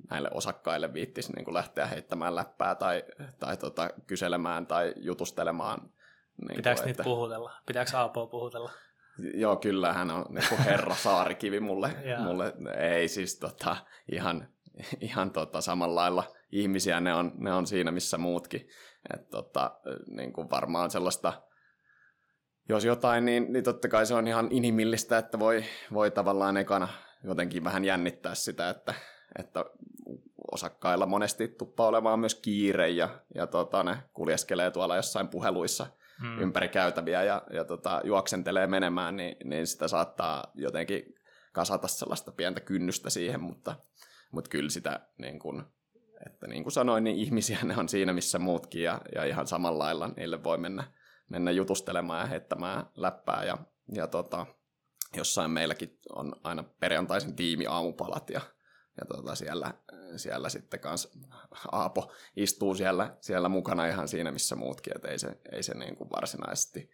näille 0.09 0.29
osakkaille 0.33 0.93
viittisi 0.93 1.33
niin 1.33 1.45
kuin 1.45 1.53
lähteä 1.53 1.85
heittämään 1.85 2.35
läppää 2.35 2.75
tai, 2.75 3.03
tai 3.39 3.57
tota, 3.57 3.89
kyselemään 4.07 4.67
tai 4.67 4.93
jutustelemaan. 4.97 5.91
Niin 6.47 6.55
Pitääkö 6.55 6.81
kuin, 6.81 6.85
niitä 6.85 7.01
että... 7.01 7.03
puhutella? 7.03 7.51
Pitääkö 7.65 7.97
Aapoa 7.97 8.27
puhutella? 8.27 8.71
Joo, 9.33 9.55
kyllä 9.55 9.93
hän 9.93 10.11
on 10.11 10.25
niin 10.29 10.49
kuin 10.49 10.61
herra 10.61 10.95
Saarikivi 10.95 11.59
mulle. 11.59 11.89
mulle 12.25 12.53
ei 12.77 13.07
siis 13.07 13.39
tota, 13.39 13.77
ihan, 14.11 14.47
ihan 15.01 15.31
tota, 15.31 15.61
samalla 15.61 15.95
lailla 15.95 16.23
ihmisiä, 16.51 16.99
ne 16.99 17.13
on, 17.13 17.31
ne 17.35 17.53
on 17.53 17.67
siinä 17.67 17.91
missä 17.91 18.17
muutkin. 18.17 18.69
Et, 19.13 19.29
tota, 19.29 19.79
niin 20.07 20.33
kuin 20.33 20.49
varmaan 20.49 20.91
sellaista 20.91 21.33
jos 22.69 22.85
jotain, 22.85 23.25
niin, 23.25 23.53
niin 23.53 23.63
totta 23.63 23.87
kai 23.87 24.05
se 24.05 24.13
on 24.13 24.27
ihan 24.27 24.47
inhimillistä, 24.51 25.17
että 25.17 25.39
voi, 25.39 25.63
voi 25.93 26.11
tavallaan 26.11 26.57
ekana 26.57 26.87
jotenkin 27.23 27.63
vähän 27.63 27.85
jännittää 27.85 28.35
sitä, 28.35 28.69
että, 28.69 28.93
että 29.39 29.65
osakkailla 30.51 31.05
monesti 31.05 31.47
tuppaa 31.47 31.87
olemaan 31.87 32.19
myös 32.19 32.35
kiire 32.35 32.89
ja, 32.89 33.09
ja 33.35 33.47
tota, 33.47 33.83
ne 33.83 33.97
kuljeskelee 34.13 34.71
tuolla 34.71 34.95
jossain 34.95 35.27
puheluissa 35.27 35.87
hmm. 36.21 36.41
ympäri 36.41 36.69
käytäviä 36.69 37.23
ja, 37.23 37.43
ja 37.53 37.65
tota, 37.65 38.01
juoksentelee 38.03 38.67
menemään, 38.67 39.15
niin, 39.15 39.35
niin 39.43 39.67
sitä 39.67 39.87
saattaa 39.87 40.51
jotenkin 40.55 41.15
kasata 41.53 41.87
sellaista 41.87 42.31
pientä 42.31 42.59
kynnystä 42.59 43.09
siihen, 43.09 43.41
mutta, 43.41 43.75
mutta 44.31 44.49
kyllä 44.49 44.69
sitä 44.69 44.99
niin 45.17 45.39
kuin, 45.39 45.63
että 46.25 46.47
niin 46.47 46.63
kuin 46.63 46.73
sanoin, 46.73 47.03
niin 47.03 47.15
ihmisiä 47.15 47.59
ne 47.63 47.77
on 47.77 47.89
siinä 47.89 48.13
missä 48.13 48.39
muutkin 48.39 48.83
ja, 48.83 49.01
ja 49.15 49.23
ihan 49.23 49.47
samalla 49.47 49.83
lailla 49.83 50.07
niille 50.07 50.43
voi 50.43 50.57
mennä 50.57 50.83
mennä 51.29 51.51
jutustelemaan 51.51 52.19
ja 52.19 52.25
heittämään 52.25 52.85
läppää. 52.95 53.43
Ja, 53.43 53.57
ja 53.91 54.07
tota, 54.07 54.45
jossain 55.17 55.51
meilläkin 55.51 55.99
on 56.15 56.35
aina 56.43 56.63
perjantaisin 56.63 57.35
tiimi 57.35 57.65
aamupalat 57.67 58.29
ja, 58.29 58.41
ja 58.97 59.05
tota 59.05 59.35
siellä, 59.35 59.73
siellä 60.15 60.49
sitten 60.49 60.79
kanssa 60.79 61.09
Aapo 61.71 62.11
istuu 62.35 62.75
siellä, 62.75 63.17
siellä 63.21 63.49
mukana 63.49 63.87
ihan 63.87 64.07
siinä, 64.07 64.31
missä 64.31 64.55
muutkin, 64.55 64.95
että 64.95 65.07
ei 65.07 65.19
se, 65.19 65.37
ei 65.51 65.63
se 65.63 65.73
niin 65.73 65.95
kuin 65.95 66.09
varsinaisesti 66.09 66.91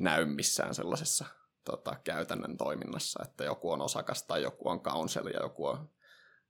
näy 0.00 0.24
missään 0.24 0.74
sellaisessa 0.74 1.24
tota, 1.64 1.96
käytännön 2.04 2.56
toiminnassa, 2.56 3.22
että 3.22 3.44
joku 3.44 3.70
on 3.70 3.80
osakas 3.80 4.22
tai 4.22 4.42
joku 4.42 4.68
on 4.68 4.80
counsel 4.80 5.26
ja 5.26 5.40
joku 5.40 5.66
on, 5.66 5.90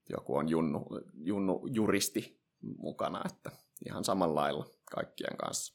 joku 0.08 0.36
on 0.36 0.48
junnu, 0.48 0.86
junnu 1.14 1.66
juristi 1.70 2.40
mukana, 2.76 3.22
että 3.26 3.50
ihan 3.86 4.04
samalla 4.04 4.40
lailla 4.40 4.66
kaikkien 4.94 5.36
kanssa. 5.36 5.74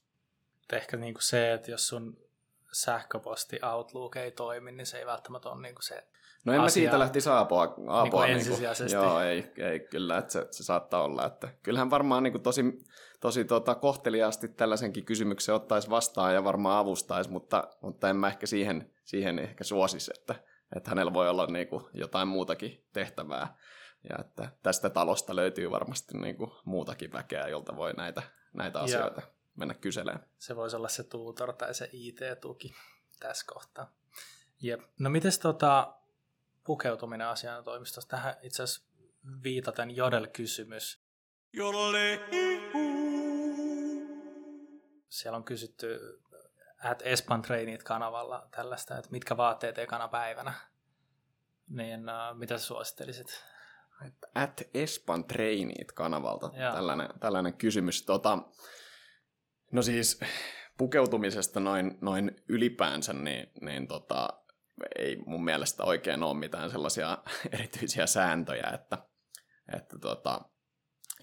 Ehkä 0.73 0.97
niin 0.97 1.13
kuin 1.13 1.23
se, 1.23 1.53
että 1.53 1.71
jos 1.71 1.87
sun 1.87 2.29
sähköposti 2.71 3.59
Outlook 3.63 4.15
ei 4.15 4.31
toimi, 4.31 4.71
niin 4.71 4.85
se 4.85 4.99
ei 4.99 5.05
välttämättä 5.05 5.49
ole 5.49 5.61
niin 5.61 5.75
kuin 5.75 5.83
se 5.83 6.07
No 6.45 6.53
en 6.53 6.61
mä 6.61 6.69
siitä 6.69 6.99
lähti 6.99 7.21
saapoa. 7.21 7.61
Aapoa, 7.87 8.03
niin 8.03 8.11
kuin 8.11 8.29
ensisijaisesti. 8.29 8.97
Niin 8.97 9.05
kuin, 9.05 9.09
joo, 9.09 9.21
ei, 9.21 9.51
ei 9.57 9.79
kyllä, 9.79 10.17
että 10.17 10.33
se, 10.33 10.47
se 10.51 10.63
saattaa 10.63 11.03
olla. 11.03 11.25
Että 11.25 11.49
kyllähän 11.63 11.89
varmaan 11.89 12.23
niin 12.23 12.31
kuin 12.31 12.41
tosi, 12.41 12.85
tosi 13.19 13.45
tota, 13.45 13.75
kohteliaasti 13.75 14.47
tällaisenkin 14.47 15.05
kysymyksen 15.05 15.55
ottaisi 15.55 15.89
vastaan 15.89 16.33
ja 16.33 16.43
varmaan 16.43 16.79
avustaisi, 16.79 17.29
mutta, 17.29 17.67
mutta 17.81 18.09
en 18.09 18.15
mä 18.15 18.27
ehkä 18.27 18.47
siihen, 18.47 18.91
siihen 19.03 19.39
ehkä 19.39 19.63
suosisi, 19.63 20.11
että, 20.19 20.35
että 20.75 20.89
hänellä 20.89 21.13
voi 21.13 21.29
olla 21.29 21.45
niin 21.45 21.67
kuin 21.67 21.83
jotain 21.93 22.27
muutakin 22.27 22.85
tehtävää. 22.93 23.57
Ja 24.09 24.15
että 24.19 24.51
tästä 24.63 24.89
talosta 24.89 25.35
löytyy 25.35 25.71
varmasti 25.71 26.17
niin 26.17 26.37
kuin 26.37 26.51
muutakin 26.65 27.11
väkeä, 27.13 27.47
jolta 27.47 27.75
voi 27.75 27.93
näitä, 27.93 28.23
näitä 28.53 28.79
asioita 28.79 29.21
ja 29.21 29.27
mennä 29.55 29.73
kyselemään. 29.73 30.25
Se 30.37 30.55
voisi 30.55 30.75
olla 30.75 30.87
se 30.87 31.03
tuutor 31.03 31.53
tai 31.53 31.73
se 31.73 31.89
IT-tuki 31.93 32.73
tässä 33.19 33.45
kohtaa. 33.53 33.91
Jep. 34.61 34.81
No 34.99 35.09
miten 35.09 35.31
tota, 35.41 35.93
pukeutuminen 36.63 37.27
asiantoimistossa? 37.27 38.09
Tähän 38.09 38.35
itse 38.41 38.63
asiassa 38.63 38.89
viitaten 39.43 39.95
Jodel-kysymys. 39.95 41.03
Jodelle. 41.53 42.19
Siellä 45.09 45.37
on 45.37 45.43
kysytty 45.43 45.99
at 46.83 47.01
Espan 47.05 47.41
Trainit 47.41 47.83
kanavalla 47.83 48.47
tällaista, 48.51 48.97
että 48.97 49.11
mitkä 49.11 49.37
vaatteet 49.37 49.77
ekana 49.77 50.07
päivänä. 50.07 50.53
Niin 51.67 51.99
uh, 51.99 52.37
mitä 52.37 52.57
suosittelisit? 52.57 53.43
At 54.35 54.61
Espan 54.73 55.25
Trainit 55.25 55.91
kanavalta 55.91 56.49
tällainen, 56.49 57.09
tällainen 57.19 57.53
kysymys. 57.53 58.03
Tota, 58.03 58.37
No 59.71 59.81
siis 59.81 60.19
pukeutumisesta 60.77 61.59
noin, 61.59 61.97
noin 62.01 62.43
ylipäänsä, 62.47 63.13
niin, 63.13 63.51
niin 63.61 63.87
tota, 63.87 64.38
ei 64.97 65.17
mun 65.25 65.43
mielestä 65.43 65.83
oikein 65.83 66.23
ole 66.23 66.37
mitään 66.37 66.69
sellaisia 66.69 67.17
erityisiä 67.51 68.07
sääntöjä, 68.07 68.71
että, 68.73 68.97
että 69.75 69.99
tota, 69.99 70.41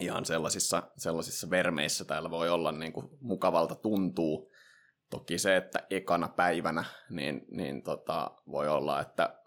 ihan 0.01 0.25
sellaisissa, 0.25 0.83
sellaisissa 0.97 1.51
vermeissä 1.51 2.05
täällä 2.05 2.31
voi 2.31 2.51
olla 2.51 2.73
niin 2.73 2.93
kuin 2.93 3.09
mukavalta 3.21 3.75
tuntuu. 3.75 4.53
Toki 5.11 5.39
se, 5.39 5.57
että 5.57 5.87
ekana 5.91 6.29
päivänä, 6.29 6.85
niin, 7.11 7.47
niin 7.51 7.83
tota, 7.83 8.31
voi 8.51 8.69
olla, 8.69 9.01
että 9.01 9.41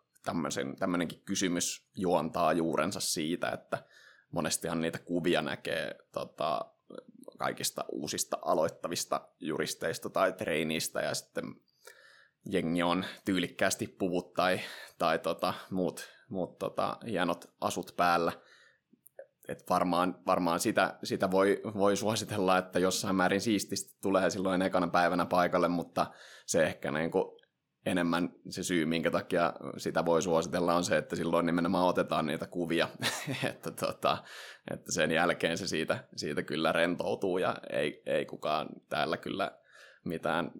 tämmöinenkin 0.79 1.21
kysymys 1.25 1.89
juontaa 1.95 2.53
juurensa 2.53 2.99
siitä, 2.99 3.49
että 3.49 3.83
monestihan 4.31 4.81
niitä 4.81 4.99
kuvia 4.99 5.41
näkee 5.41 5.95
tota, 6.11 6.65
kaikista 7.37 7.85
uusista 7.91 8.37
aloittavista 8.41 9.27
juristeista 9.39 10.09
tai 10.09 10.33
treiniistä 10.33 11.01
ja 11.01 11.13
sitten 11.13 11.43
jengi 12.51 12.83
on 12.83 13.05
tyylikkäästi 13.25 13.95
puvut 13.99 14.33
tai, 14.33 14.59
tai 14.97 15.19
tota, 15.19 15.53
muut, 15.69 16.09
muut 16.29 16.57
tota, 16.59 16.97
hienot 17.05 17.45
asut 17.61 17.93
päällä. 17.97 18.31
Et 19.47 19.63
varmaan, 19.69 20.19
varmaan 20.25 20.59
sitä, 20.59 20.97
sitä 21.03 21.31
voi, 21.31 21.61
voi 21.73 21.97
suositella, 21.97 22.57
että 22.57 22.79
jossain 22.79 23.15
määrin 23.15 23.41
siististi 23.41 23.97
tulee 24.01 24.29
silloin 24.29 24.61
ekana 24.61 24.87
päivänä 24.87 25.25
paikalle, 25.25 25.67
mutta 25.67 26.07
se 26.45 26.63
ehkä 26.63 26.91
niin 26.91 27.11
kuin 27.11 27.39
enemmän 27.85 28.29
se 28.49 28.63
syy, 28.63 28.85
minkä 28.85 29.11
takia 29.11 29.53
sitä 29.77 30.05
voi 30.05 30.21
suositella, 30.21 30.75
on 30.75 30.83
se, 30.83 30.97
että 30.97 31.15
silloin 31.15 31.45
nimenomaan 31.45 31.87
otetaan 31.87 32.25
niitä 32.25 32.47
kuvia, 32.47 32.87
että, 33.49 33.71
tota, 33.71 34.17
että 34.71 34.91
sen 34.91 35.11
jälkeen 35.11 35.57
se 35.57 35.67
siitä, 35.67 36.03
siitä 36.15 36.43
kyllä 36.43 36.71
rentoutuu 36.71 37.37
ja 37.37 37.55
ei, 37.69 38.03
ei 38.05 38.25
kukaan 38.25 38.69
täällä 38.89 39.17
kyllä 39.17 39.51
mitään 40.05 40.51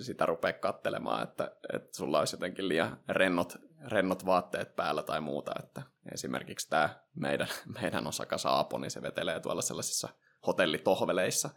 sitä 0.00 0.26
rupea 0.26 0.52
kattelemaan, 0.52 1.22
että, 1.22 1.56
että 1.74 1.96
sulla 1.96 2.18
olisi 2.18 2.36
jotenkin 2.36 2.68
liian 2.68 3.00
rennot, 3.08 3.56
rennot 3.86 4.26
vaatteet 4.26 4.76
päällä 4.76 5.02
tai 5.02 5.20
muuta, 5.20 5.52
että 5.64 5.82
esimerkiksi 6.12 6.70
tämä 6.70 6.90
meidän, 7.14 7.48
meidän 7.80 8.06
osakas 8.06 8.46
Aapo, 8.46 8.78
niin 8.78 8.90
se 8.90 9.02
vetelee 9.02 9.40
tuolla 9.40 9.62
sellaisissa 9.62 10.08
hotellitohveleissa 10.46 11.50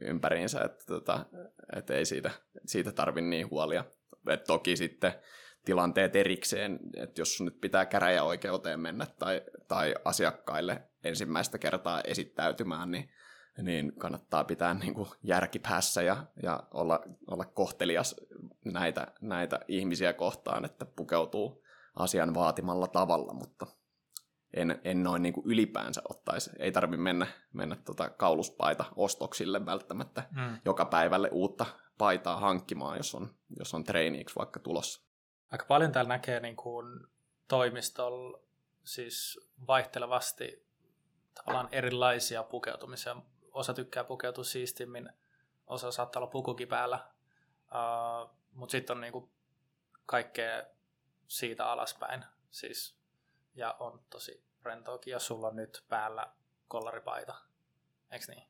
ympäriinsä, 0.00 0.60
että, 0.64 0.84
tota, 0.86 1.26
että 1.76 1.94
ei 1.94 2.04
siitä, 2.04 2.30
siitä 2.66 2.92
tarvi 2.92 3.20
niin 3.20 3.50
huolia. 3.50 3.84
Et 4.30 4.44
toki 4.44 4.76
sitten 4.76 5.12
tilanteet 5.64 6.16
erikseen, 6.16 6.78
että 6.96 7.20
jos 7.20 7.40
nyt 7.40 7.60
pitää 7.60 7.86
käräjäoikeuteen 7.86 8.80
mennä 8.80 9.06
tai, 9.18 9.42
tai 9.68 9.94
asiakkaille 10.04 10.82
ensimmäistä 11.04 11.58
kertaa 11.58 12.00
esittäytymään, 12.04 12.90
niin, 12.90 13.10
niin 13.62 13.92
kannattaa 13.98 14.44
pitää 14.44 14.74
niin 14.74 14.94
kuin 14.94 15.08
järki 15.22 15.58
päässä 15.58 16.02
ja, 16.02 16.26
ja 16.42 16.62
olla, 16.74 17.00
olla 17.30 17.44
kohtelias 17.44 18.16
näitä, 18.64 19.06
näitä 19.20 19.60
ihmisiä 19.68 20.12
kohtaan, 20.12 20.64
että 20.64 20.86
pukeutuu 20.86 21.64
asian 21.96 22.34
vaatimalla 22.34 22.86
tavalla, 22.86 23.34
mutta 23.34 23.66
en, 24.54 24.80
en 24.84 25.02
noin 25.02 25.22
niin 25.22 25.32
kuin 25.32 25.46
ylipäänsä 25.46 26.02
ottaisi. 26.08 26.50
Ei 26.58 26.72
tarvi 26.72 26.96
mennä, 26.96 27.26
mennä 27.52 27.76
tota 27.76 28.10
kauluspaita 28.10 28.84
ostoksille 28.96 29.66
välttämättä 29.66 30.28
mm. 30.30 30.58
joka 30.64 30.84
päivälle 30.84 31.28
uutta 31.32 31.66
paitaa 31.98 32.40
hankkimaan, 32.40 32.96
jos 32.96 33.14
on, 33.14 33.34
jos 33.58 33.74
on 33.74 33.84
treeniiksi 33.84 34.36
vaikka 34.36 34.60
tulossa. 34.60 35.02
Aika 35.50 35.64
paljon 35.64 35.92
täällä 35.92 36.08
näkee 36.08 36.40
niin 36.40 36.56
kuin 36.56 37.06
toimistolla 37.48 38.40
siis 38.84 39.40
vaihtelevasti 39.66 40.66
tavallaan 41.34 41.68
erilaisia 41.72 42.42
pukeutumisia. 42.42 43.16
Osa 43.52 43.74
tykkää 43.74 44.04
pukeutua 44.04 44.44
siistimmin, 44.44 45.10
osa 45.66 45.92
saattaa 45.92 46.20
olla 46.20 46.30
pukukin 46.30 46.68
päällä, 46.68 47.08
uh, 47.64 48.30
mutta 48.52 48.72
sitten 48.72 48.96
on 48.96 49.00
niinku 49.00 49.30
kaikkea 50.06 50.62
siitä 51.28 51.66
alaspäin. 51.66 52.24
Siis, 52.50 52.96
ja 53.54 53.76
on 53.78 54.00
tosi 54.10 54.44
rentoakin, 54.62 55.12
ja 55.12 55.18
sulla 55.18 55.48
on 55.48 55.56
nyt 55.56 55.84
päällä 55.88 56.32
kollaripaita, 56.68 57.34
eikö 58.10 58.24
niin? 58.28 58.48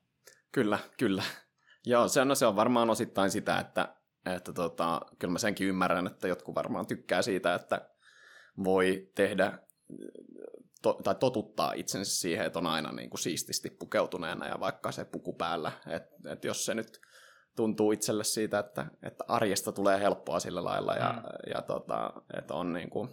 Kyllä, 0.51 0.79
kyllä. 0.97 1.23
Joo, 1.85 2.07
se 2.07 2.21
on, 2.21 2.35
se 2.35 2.45
on 2.45 2.55
varmaan 2.55 2.89
osittain 2.89 3.31
sitä, 3.31 3.59
että, 3.59 3.95
että 4.25 4.53
tota, 4.53 5.01
kyllä 5.19 5.31
mä 5.31 5.39
senkin 5.39 5.67
ymmärrän, 5.67 6.07
että 6.07 6.27
jotkut 6.27 6.55
varmaan 6.55 6.87
tykkää 6.87 7.21
siitä, 7.21 7.55
että 7.55 7.89
voi 8.63 9.11
tehdä 9.15 9.59
to, 10.81 10.93
tai 11.03 11.15
totuttaa 11.15 11.73
itsensä 11.73 12.15
siihen, 12.15 12.45
että 12.45 12.59
on 12.59 12.67
aina 12.67 12.91
niin 12.91 13.09
kuin 13.09 13.19
siististi 13.19 13.69
pukeutuneena 13.69 14.47
ja 14.47 14.59
vaikka 14.59 14.91
se 14.91 15.05
puku 15.05 15.33
päällä. 15.33 15.71
Että 15.87 16.31
et 16.31 16.43
jos 16.43 16.65
se 16.65 16.73
nyt 16.73 17.01
tuntuu 17.55 17.91
itselle 17.91 18.23
siitä, 18.23 18.59
että, 18.59 18.85
että 19.03 19.23
arjesta 19.27 19.71
tulee 19.71 19.99
helppoa 19.99 20.39
sillä 20.39 20.63
lailla 20.63 20.95
ja, 20.95 21.13
mm. 21.13 21.53
ja 21.55 21.61
tota, 21.61 22.13
että 22.37 22.53
on, 22.53 22.73
niin 22.73 22.89
kuin, 22.89 23.09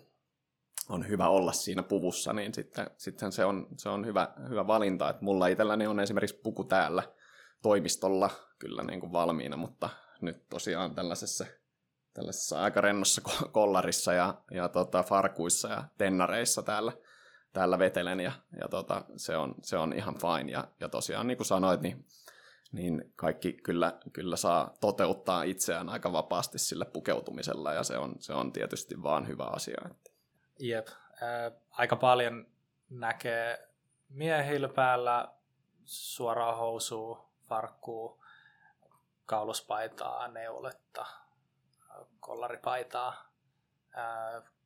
on 0.89 1.09
hyvä 1.09 1.29
olla 1.29 1.53
siinä 1.53 1.83
puvussa, 1.83 2.33
niin 2.33 2.55
sitten, 2.55 2.91
sitten 2.97 3.33
se 3.33 3.45
on, 3.45 3.67
se 3.77 3.89
on 3.89 4.07
hyvä, 4.07 4.29
hyvä 4.49 4.67
valinta. 4.67 5.11
Että 5.11 5.25
mulla 5.25 5.47
itselläni 5.47 5.87
on 5.87 6.01
esimerkiksi 6.01 6.41
puku 6.43 6.65
täällä 6.65 7.03
toimistolla 7.63 8.31
kyllä 8.59 8.83
niin 8.83 9.01
kuin 9.01 9.13
valmiina, 9.13 9.57
mutta 9.57 9.91
nyt 10.21 10.49
tosiaan 10.49 10.95
tällaisessa, 10.95 11.47
tällaisessa 12.15 12.63
aika 12.63 12.81
rennossa 12.81 13.23
kollarissa 13.53 14.13
ja, 14.13 14.43
ja 14.51 14.69
tota, 14.69 15.03
farkuissa 15.03 15.69
ja 15.69 15.85
tennareissa 15.99 16.63
täällä 16.63 16.93
täällä 17.53 17.79
vetelen 17.79 18.21
ja, 18.21 18.33
ja 18.61 18.69
tota, 18.69 19.05
se, 19.17 19.37
on, 19.37 19.55
se 19.63 19.79
on 19.79 19.93
ihan 19.93 20.15
fine. 20.15 20.53
Ja, 20.53 20.69
ja 20.81 20.89
tosiaan 20.89 21.27
niin 21.27 21.37
kuin 21.37 21.47
sanoit, 21.47 21.81
niin, 21.81 22.07
niin 22.73 23.13
kaikki 23.17 23.53
kyllä, 23.53 23.99
kyllä 24.13 24.37
saa 24.37 24.75
toteuttaa 24.81 25.43
itseään 25.43 25.89
aika 25.89 26.13
vapaasti 26.13 26.59
sillä 26.59 26.85
pukeutumisella 26.85 27.73
ja 27.73 27.83
se 27.83 27.99
on, 27.99 28.15
se 28.19 28.33
on 28.33 28.53
tietysti 28.53 29.03
vaan 29.03 29.29
hyvä 29.29 29.45
asia. 29.45 29.81
Jep, 30.59 30.89
äh, 30.89 31.53
aika 31.71 31.97
paljon 31.97 32.47
näkee 32.91 33.69
miehillä 34.09 34.69
päällä 34.69 35.29
suoraa 35.85 36.57
housua, 36.57 37.29
farkkuu, 37.49 38.25
kauluspaitaa, 39.27 40.29
neuletta, 40.29 41.07
kollaripaitaa, 42.21 43.28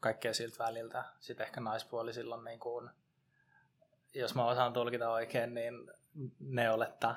kaikkea 0.01 0.35
siltä 0.35 0.65
väliltä. 0.65 1.05
Sitten 1.21 1.47
ehkä 1.47 1.61
naispuolisilla 1.61 2.43
niin 2.43 2.61
kuin, 2.61 2.91
jos 4.15 4.35
mä 4.35 4.47
osaan 4.47 4.73
tulkita 4.73 5.11
oikein, 5.11 5.55
niin 5.55 5.91
neuletta, 6.41 7.15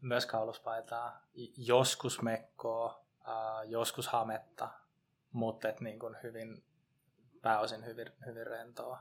myös 0.00 0.26
kauluspaitaa, 0.26 1.20
joskus 1.56 2.22
mekkoa, 2.22 3.04
joskus 3.66 4.08
hametta, 4.08 4.68
mutta 5.32 5.68
et 5.68 5.80
niin 5.80 5.98
kuin 5.98 6.16
hyvin, 6.22 6.64
pääosin 7.42 7.84
hyvin, 7.84 8.12
hyvin 8.26 8.46
rentoa. 8.46 8.98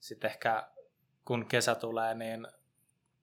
Sitten 0.00 0.30
ehkä 0.30 0.68
kun 1.24 1.46
kesä 1.46 1.74
tulee, 1.74 2.14
niin 2.14 2.48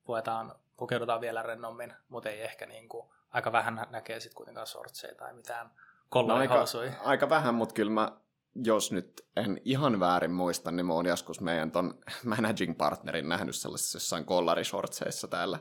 puetaan, 0.03 0.55
pukeudutaan 0.77 1.21
vielä 1.21 1.43
rennommin, 1.43 1.93
mutta 2.09 2.29
ei 2.29 2.41
ehkä 2.41 2.65
niin 2.65 2.89
kuin, 2.89 3.07
aika 3.31 3.51
vähän 3.51 3.87
näkee 3.89 4.19
sitten 4.19 4.37
kuitenkaan 4.37 4.67
sortseja 4.67 5.15
tai 5.15 5.33
mitään 5.33 5.71
no 6.15 6.35
aika, 6.35 6.65
aika 7.03 7.29
vähän, 7.29 7.55
mutta 7.55 7.73
kyllä 7.75 7.91
mä 7.91 8.11
jos 8.55 8.91
nyt 8.91 9.21
en 9.35 9.61
ihan 9.65 9.99
väärin 9.99 10.31
muista, 10.31 10.71
niin 10.71 10.85
mä 10.85 10.93
oon 10.93 11.05
joskus 11.05 11.41
meidän 11.41 11.71
ton 11.71 11.99
managing 12.35 12.77
partnerin 12.77 13.29
nähnyt 13.29 13.55
sellaisessa 13.55 13.95
jossain 13.95 14.25
kollarishortseissa 14.25 15.27
täällä. 15.27 15.59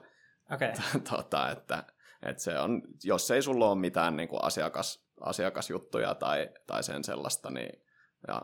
Okay. 0.55 0.73
tota, 1.11 1.51
että, 1.51 1.85
että 2.23 2.43
se 2.43 2.59
on, 2.59 2.83
jos 3.05 3.31
ei 3.31 3.43
sulla 3.43 3.71
ole 3.71 3.79
mitään 3.79 4.17
niin 4.17 4.29
kuin 4.29 4.45
asiakas, 4.45 5.07
asiakasjuttuja 5.21 6.15
tai, 6.15 6.49
tai 6.67 6.83
sen 6.83 7.05
sellaista, 7.05 7.51
niin 7.51 7.83
ja 8.29 8.43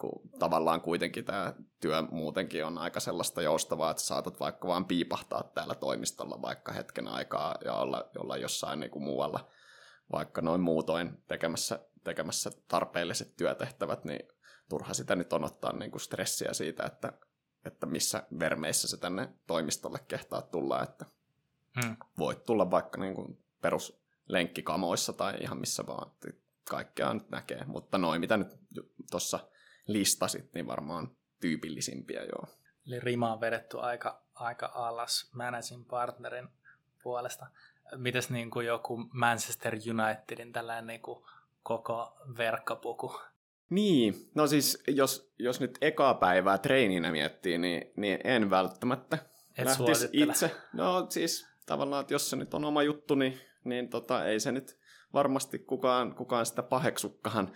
kun 0.00 0.30
tavallaan 0.38 0.80
kuitenkin 0.80 1.24
tämä 1.24 1.54
työ 1.80 2.02
muutenkin 2.10 2.64
on 2.64 2.78
aika 2.78 3.00
sellaista 3.00 3.42
joustavaa, 3.42 3.90
että 3.90 4.02
saatat 4.02 4.40
vaikka 4.40 4.68
vaan 4.68 4.84
piipahtaa 4.84 5.42
täällä 5.42 5.74
toimistolla 5.74 6.42
vaikka 6.42 6.72
hetken 6.72 7.08
aikaa 7.08 7.54
ja 7.64 7.74
olla, 7.74 8.10
olla 8.18 8.36
jossain 8.36 8.80
niin 8.80 8.90
kuin 8.90 9.02
muualla 9.02 9.48
vaikka 10.12 10.42
noin 10.42 10.60
muutoin 10.60 11.22
tekemässä 11.28 11.78
tekemässä 12.06 12.50
tarpeelliset 12.68 13.36
työtehtävät, 13.36 14.04
niin 14.04 14.28
turha 14.68 14.94
sitä 14.94 15.16
nyt 15.16 15.32
on 15.32 15.44
ottaa 15.44 15.72
niin 15.72 15.90
kuin 15.90 16.00
stressiä 16.00 16.52
siitä, 16.52 16.84
että, 16.84 17.12
että 17.64 17.86
missä 17.86 18.22
vermeissä 18.38 18.88
se 18.88 18.96
tänne 18.96 19.28
toimistolle 19.46 19.98
kehtaa 20.08 20.42
tulla, 20.42 20.82
että 20.82 21.06
hmm. 21.82 21.96
voit 22.18 22.44
tulla 22.44 22.70
vaikka 22.70 23.00
niin 23.00 23.14
kuin 23.14 23.44
peruslenkkikamoissa 23.62 25.12
tai 25.12 25.34
ihan 25.40 25.58
missä 25.58 25.86
vaan, 25.86 26.10
kaikkea 26.70 27.14
nyt 27.14 27.30
näkee, 27.30 27.64
mutta 27.66 27.98
noin 27.98 28.20
mitä 28.20 28.36
nyt 28.36 28.48
tuossa 29.10 29.38
listasit, 29.86 30.54
niin 30.54 30.66
varmaan 30.66 31.16
tyypillisimpiä 31.40 32.22
joo. 32.22 32.46
Eli 32.86 33.00
rima 33.00 33.32
on 33.32 33.40
vedetty 33.40 33.80
aika, 33.80 34.22
aika 34.34 34.70
alas 34.74 35.30
managing 35.32 35.88
partnerin 35.88 36.48
puolesta. 37.02 37.46
Mites 37.96 38.30
niin 38.30 38.50
kuin 38.50 38.66
joku 38.66 38.96
Manchester 39.12 39.74
Unitedin 39.74 40.52
tällainen 40.52 40.86
niin 40.86 41.02
kuin 41.02 41.24
koko 41.66 42.16
verkkapuku. 42.38 43.20
Niin, 43.70 44.30
no 44.34 44.46
siis 44.46 44.82
jos, 44.88 45.32
jos 45.38 45.60
nyt 45.60 45.78
ekaa 45.80 46.14
päivää 46.14 46.58
treeninä 46.58 47.10
miettii, 47.10 47.58
niin, 47.58 47.92
niin 47.96 48.18
en 48.24 48.50
välttämättä 48.50 49.18
Et 49.58 49.64
lähtisi 49.64 50.08
itse. 50.12 50.56
No 50.72 51.06
siis 51.08 51.48
tavallaan, 51.66 52.00
että 52.00 52.14
jos 52.14 52.30
se 52.30 52.36
nyt 52.36 52.54
on 52.54 52.64
oma 52.64 52.82
juttu, 52.82 53.14
niin, 53.14 53.40
niin 53.64 53.88
tota, 53.88 54.24
ei 54.24 54.40
se 54.40 54.52
nyt 54.52 54.78
varmasti 55.12 55.58
kukaan, 55.58 56.14
kukaan 56.14 56.46
sitä 56.46 56.62
paheksukaan, 56.62 57.52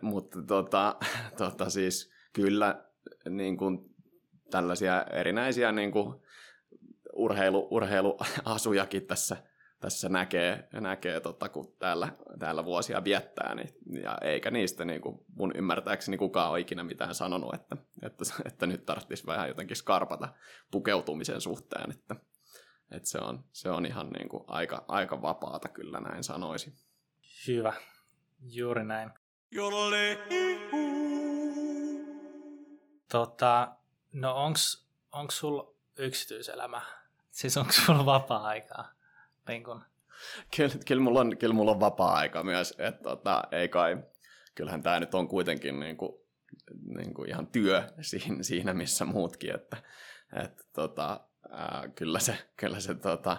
mutta 0.00 0.42
tota, 0.42 0.96
tota 1.38 1.70
siis 1.70 2.12
kyllä 2.32 2.84
niin 3.28 3.56
kuin 3.56 3.94
tällaisia 4.50 5.02
erinäisiä 5.02 5.72
niin 5.72 5.92
kuin 5.92 6.14
urheilu, 7.12 7.68
urheiluasujakin 7.70 9.06
tässä 9.06 9.36
tässä 9.82 10.08
näkee, 10.08 10.68
näkee 10.72 11.20
tota, 11.20 11.48
kun 11.48 11.76
täällä, 11.78 12.12
täällä 12.38 12.64
vuosia 12.64 13.04
viettää, 13.04 13.54
niin, 13.54 13.74
ja 14.02 14.18
eikä 14.20 14.50
niistä 14.50 14.84
niin 14.84 15.00
kuin 15.00 15.18
mun 15.34 15.52
ymmärtääkseni 15.56 16.18
kukaan 16.18 16.50
ole 16.50 16.60
ikinä 16.60 16.84
mitään 16.84 17.14
sanonut, 17.14 17.54
että, 17.54 17.76
että, 18.02 18.24
että 18.44 18.66
nyt 18.66 18.86
tarvitsisi 18.86 19.26
vähän 19.26 19.48
jotenkin 19.48 19.76
skarpata 19.76 20.28
pukeutumisen 20.70 21.40
suhteen, 21.40 21.90
että, 21.90 22.16
että 22.90 23.08
se, 23.08 23.18
on, 23.18 23.44
se 23.52 23.70
on 23.70 23.86
ihan 23.86 24.10
niin 24.10 24.28
kuin 24.28 24.44
aika, 24.46 24.84
aika 24.88 25.22
vapaata 25.22 25.68
kyllä 25.68 26.00
näin 26.00 26.24
sanoisi. 26.24 26.74
Hyvä, 27.46 27.72
juuri 28.40 28.84
näin. 28.84 29.10
Tota, 33.08 33.76
no 34.12 34.44
onks, 34.44 34.88
onks 35.12 35.38
sul 35.38 35.62
yksityiselämä? 35.98 36.82
Siis 37.30 37.56
onko 37.56 37.72
sulla 37.72 38.06
vapaa-aikaa? 38.06 39.01
Niin 39.48 39.64
kun... 39.64 39.82
kyllä, 40.56 40.74
kyllä, 40.86 41.02
mulla 41.02 41.20
on, 41.20 41.36
kyllä 41.38 41.54
mulla 41.54 41.70
on 41.70 41.80
vapaa-aika 41.80 42.42
myös, 42.42 42.74
että 42.78 43.02
tota, 43.02 43.42
ei 43.52 43.68
kai, 43.68 43.96
kyllähän 44.54 44.82
tämä 44.82 45.00
nyt 45.00 45.14
on 45.14 45.28
kuitenkin 45.28 45.80
niin 45.80 45.96
kuin, 45.96 46.12
niin 46.96 47.14
kuin 47.14 47.28
ihan 47.28 47.46
työ 47.46 47.82
siinä, 48.00 48.42
siinä 48.42 48.74
missä 48.74 49.04
muutkin, 49.04 49.54
että, 49.54 49.76
että 50.44 50.64
tota, 50.72 51.20
ää, 51.50 51.88
kyllä 51.94 52.18
se, 52.18 52.38
kyllä 52.56 52.80
se 52.80 52.94
tota, 52.94 53.36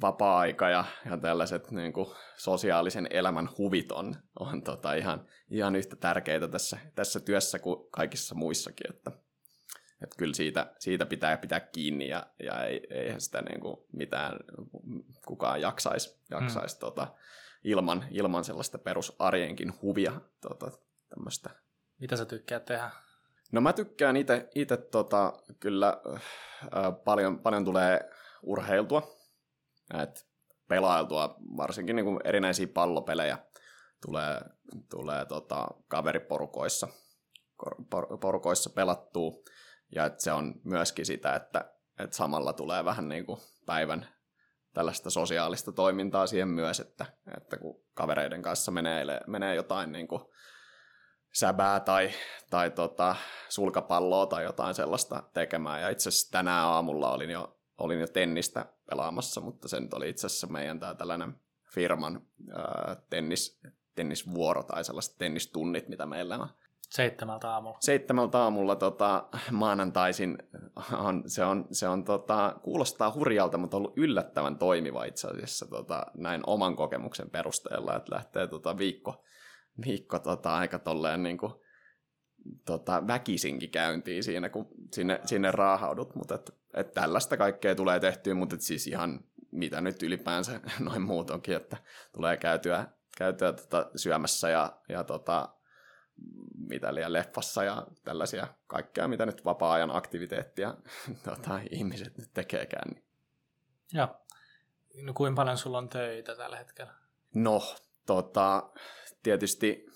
vapaa-aika 0.00 0.68
ja, 0.68 0.84
ja 1.10 1.16
tällaiset 1.16 1.70
niin 1.70 1.92
kuin, 1.92 2.06
sosiaalisen 2.36 3.06
elämän 3.10 3.48
huvit 3.58 3.92
on, 3.92 4.14
on 4.40 4.62
tota, 4.62 4.94
ihan, 4.94 5.26
ihan 5.50 5.76
yhtä 5.76 5.96
tärkeitä 5.96 6.48
tässä, 6.48 6.78
tässä 6.94 7.20
työssä 7.20 7.58
kuin 7.58 7.90
kaikissa 7.90 8.34
muissakin, 8.34 8.94
että, 8.94 9.12
että 10.02 10.16
kyllä 10.18 10.34
siitä, 10.34 10.74
siitä 10.78 11.06
pitää 11.06 11.36
pitää 11.36 11.60
kiinni 11.60 12.08
ja, 12.08 12.26
ja 12.42 12.64
ei, 12.64 12.86
eihän 12.90 13.20
sitä 13.20 13.42
niin 13.42 13.60
kuin 13.60 13.76
mitään 13.92 14.36
kukaan 15.26 15.60
jaksaisi, 15.60 16.20
jaksaisi 16.30 16.76
hmm. 16.76 16.80
tota, 16.80 17.14
ilman, 17.64 18.04
ilman 18.10 18.44
sellaista 18.44 18.78
perusarjenkin 18.78 19.72
huvia. 19.82 20.20
Tota, 20.40 20.70
tämmöistä. 21.08 21.50
Mitä 21.98 22.16
sä 22.16 22.24
tykkäät 22.24 22.64
tehdä? 22.64 22.90
No 23.52 23.60
mä 23.60 23.72
tykkään 23.72 24.16
itse 24.54 24.76
tota, 24.76 25.32
kyllä 25.60 26.00
äh, 26.06 26.20
paljon, 27.04 27.38
paljon 27.38 27.64
tulee 27.64 28.10
urheiltua, 28.42 29.16
et 30.02 30.26
pelailtua, 30.68 31.36
varsinkin 31.56 31.96
niin 31.96 32.06
kuin 32.06 32.20
erinäisiä 32.24 32.66
pallopelejä 32.74 33.38
tulee, 34.02 34.40
tulee 34.90 35.24
tota, 35.24 35.68
kaveriporukoissa 35.88 36.88
porukoissa 38.20 38.70
pelattua. 38.70 39.32
Ja 39.94 40.06
että 40.06 40.22
se 40.22 40.32
on 40.32 40.54
myöskin 40.64 41.06
sitä, 41.06 41.34
että, 41.34 41.74
että 41.98 42.16
samalla 42.16 42.52
tulee 42.52 42.84
vähän 42.84 43.08
niin 43.08 43.26
kuin 43.26 43.40
päivän 43.66 44.06
tällaista 44.74 45.10
sosiaalista 45.10 45.72
toimintaa 45.72 46.26
siihen 46.26 46.48
myös, 46.48 46.80
että, 46.80 47.06
että 47.36 47.56
kun 47.56 47.84
kavereiden 47.94 48.42
kanssa 48.42 48.70
menee, 48.70 49.04
menee 49.26 49.54
jotain 49.54 49.92
niin 49.92 50.08
kuin 50.08 50.22
säbää 51.32 51.80
tai, 51.80 52.10
tai 52.50 52.70
tota, 52.70 53.16
sulkapalloa 53.48 54.26
tai 54.26 54.44
jotain 54.44 54.74
sellaista 54.74 55.22
tekemään. 55.34 55.80
Ja 55.80 55.88
itse 55.88 56.08
asiassa 56.08 56.32
tänään 56.32 56.66
aamulla 56.66 57.12
olin 57.12 57.30
jo, 57.30 57.58
olin 57.78 58.00
jo 58.00 58.06
tennistä 58.06 58.66
pelaamassa, 58.90 59.40
mutta 59.40 59.68
se 59.68 59.80
nyt 59.80 59.94
oli 59.94 60.08
itse 60.08 60.26
asiassa 60.26 60.46
meidän 60.46 60.80
tää 60.80 60.94
tällainen 60.94 61.40
firman 61.74 62.22
ää, 62.54 62.96
tennis, 63.10 63.60
tennisvuoro 63.94 64.62
tai 64.62 64.84
sellaiset 64.84 65.18
tennistunnit, 65.18 65.88
mitä 65.88 66.06
meillä 66.06 66.38
on. 66.38 66.48
Seitsemältä 66.90 67.50
aamulla. 67.50 67.76
Seitsemältä 67.80 68.38
aamulla 68.38 68.76
tota, 68.76 69.28
maanantaisin 69.50 70.38
on, 70.98 71.22
se, 71.26 71.44
on, 71.44 71.66
se 71.72 71.88
on, 71.88 72.04
tota, 72.04 72.56
kuulostaa 72.62 73.12
hurjalta, 73.12 73.58
mutta 73.58 73.76
on 73.76 73.78
ollut 73.78 73.98
yllättävän 73.98 74.58
toimiva 74.58 75.04
itse 75.04 75.28
asiassa 75.28 75.66
tota, 75.66 76.06
näin 76.14 76.42
oman 76.46 76.76
kokemuksen 76.76 77.30
perusteella, 77.30 77.96
että 77.96 78.14
lähtee 78.14 78.46
tota, 78.46 78.78
viikko, 78.78 79.24
viikko 79.86 80.18
tota, 80.18 80.56
aika 80.56 80.78
tolleen 80.78 81.22
niin 81.22 81.38
kuin, 81.38 81.52
tota, 82.66 83.06
väkisinkin 83.06 83.70
käyntiin 83.70 84.24
siinä, 84.24 84.48
kun 84.48 84.68
sinne, 84.92 85.20
sinne 85.24 85.50
raahaudut, 85.50 86.14
mutta 86.14 86.34
et, 86.34 86.54
et 86.74 86.92
tällaista 86.92 87.36
kaikkea 87.36 87.74
tulee 87.74 88.00
tehtyä, 88.00 88.34
mutta 88.34 88.54
et 88.54 88.62
siis 88.62 88.86
ihan 88.86 89.24
mitä 89.52 89.80
nyt 89.80 90.02
ylipäänsä 90.02 90.60
noin 90.80 91.02
muutonkin, 91.02 91.56
että 91.56 91.76
tulee 92.12 92.36
käytyä, 92.36 92.86
käytyä 93.18 93.52
tota, 93.52 93.90
syömässä 93.96 94.50
ja, 94.50 94.72
ja 94.88 95.04
tota, 95.04 95.48
mitä 96.68 96.94
liian 96.94 97.12
leffassa 97.12 97.64
ja 97.64 97.86
tällaisia 98.04 98.46
kaikkea, 98.66 99.08
mitä 99.08 99.26
nyt 99.26 99.44
vapaa-ajan 99.44 99.96
aktiviteettia 99.96 100.74
tota, 101.24 101.60
ihmiset 101.70 102.18
nyt 102.18 102.30
tekeekään. 102.34 102.90
Niin. 102.90 103.04
Joo. 103.92 104.08
No, 105.02 105.12
kuinka 105.14 105.36
paljon 105.36 105.58
sulla 105.58 105.78
on 105.78 105.88
töitä 105.88 106.36
tällä 106.36 106.56
hetkellä? 106.56 106.94
No, 107.34 107.62
tota, 108.06 108.70
tietysti 109.22 109.86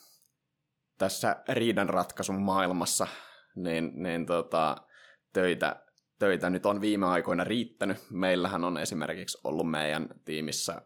tässä 0.99 1.43
riidanratkaisun 1.49 2.43
maailmassa 2.43 3.07
niin, 3.57 4.03
niin 4.03 4.27
tota, 4.27 4.77
töitä, 5.33 5.85
töitä 6.19 6.51
nyt 6.51 6.67
on 6.67 6.81
viime 6.81 7.07
aikoina 7.07 7.45
riittänyt. 7.45 7.99
Meillähän 8.11 8.65
on 8.65 8.79
esimerkiksi 8.79 9.39
ollut 9.45 9.71
meidän 9.71 10.09
tiimissä 10.25 10.83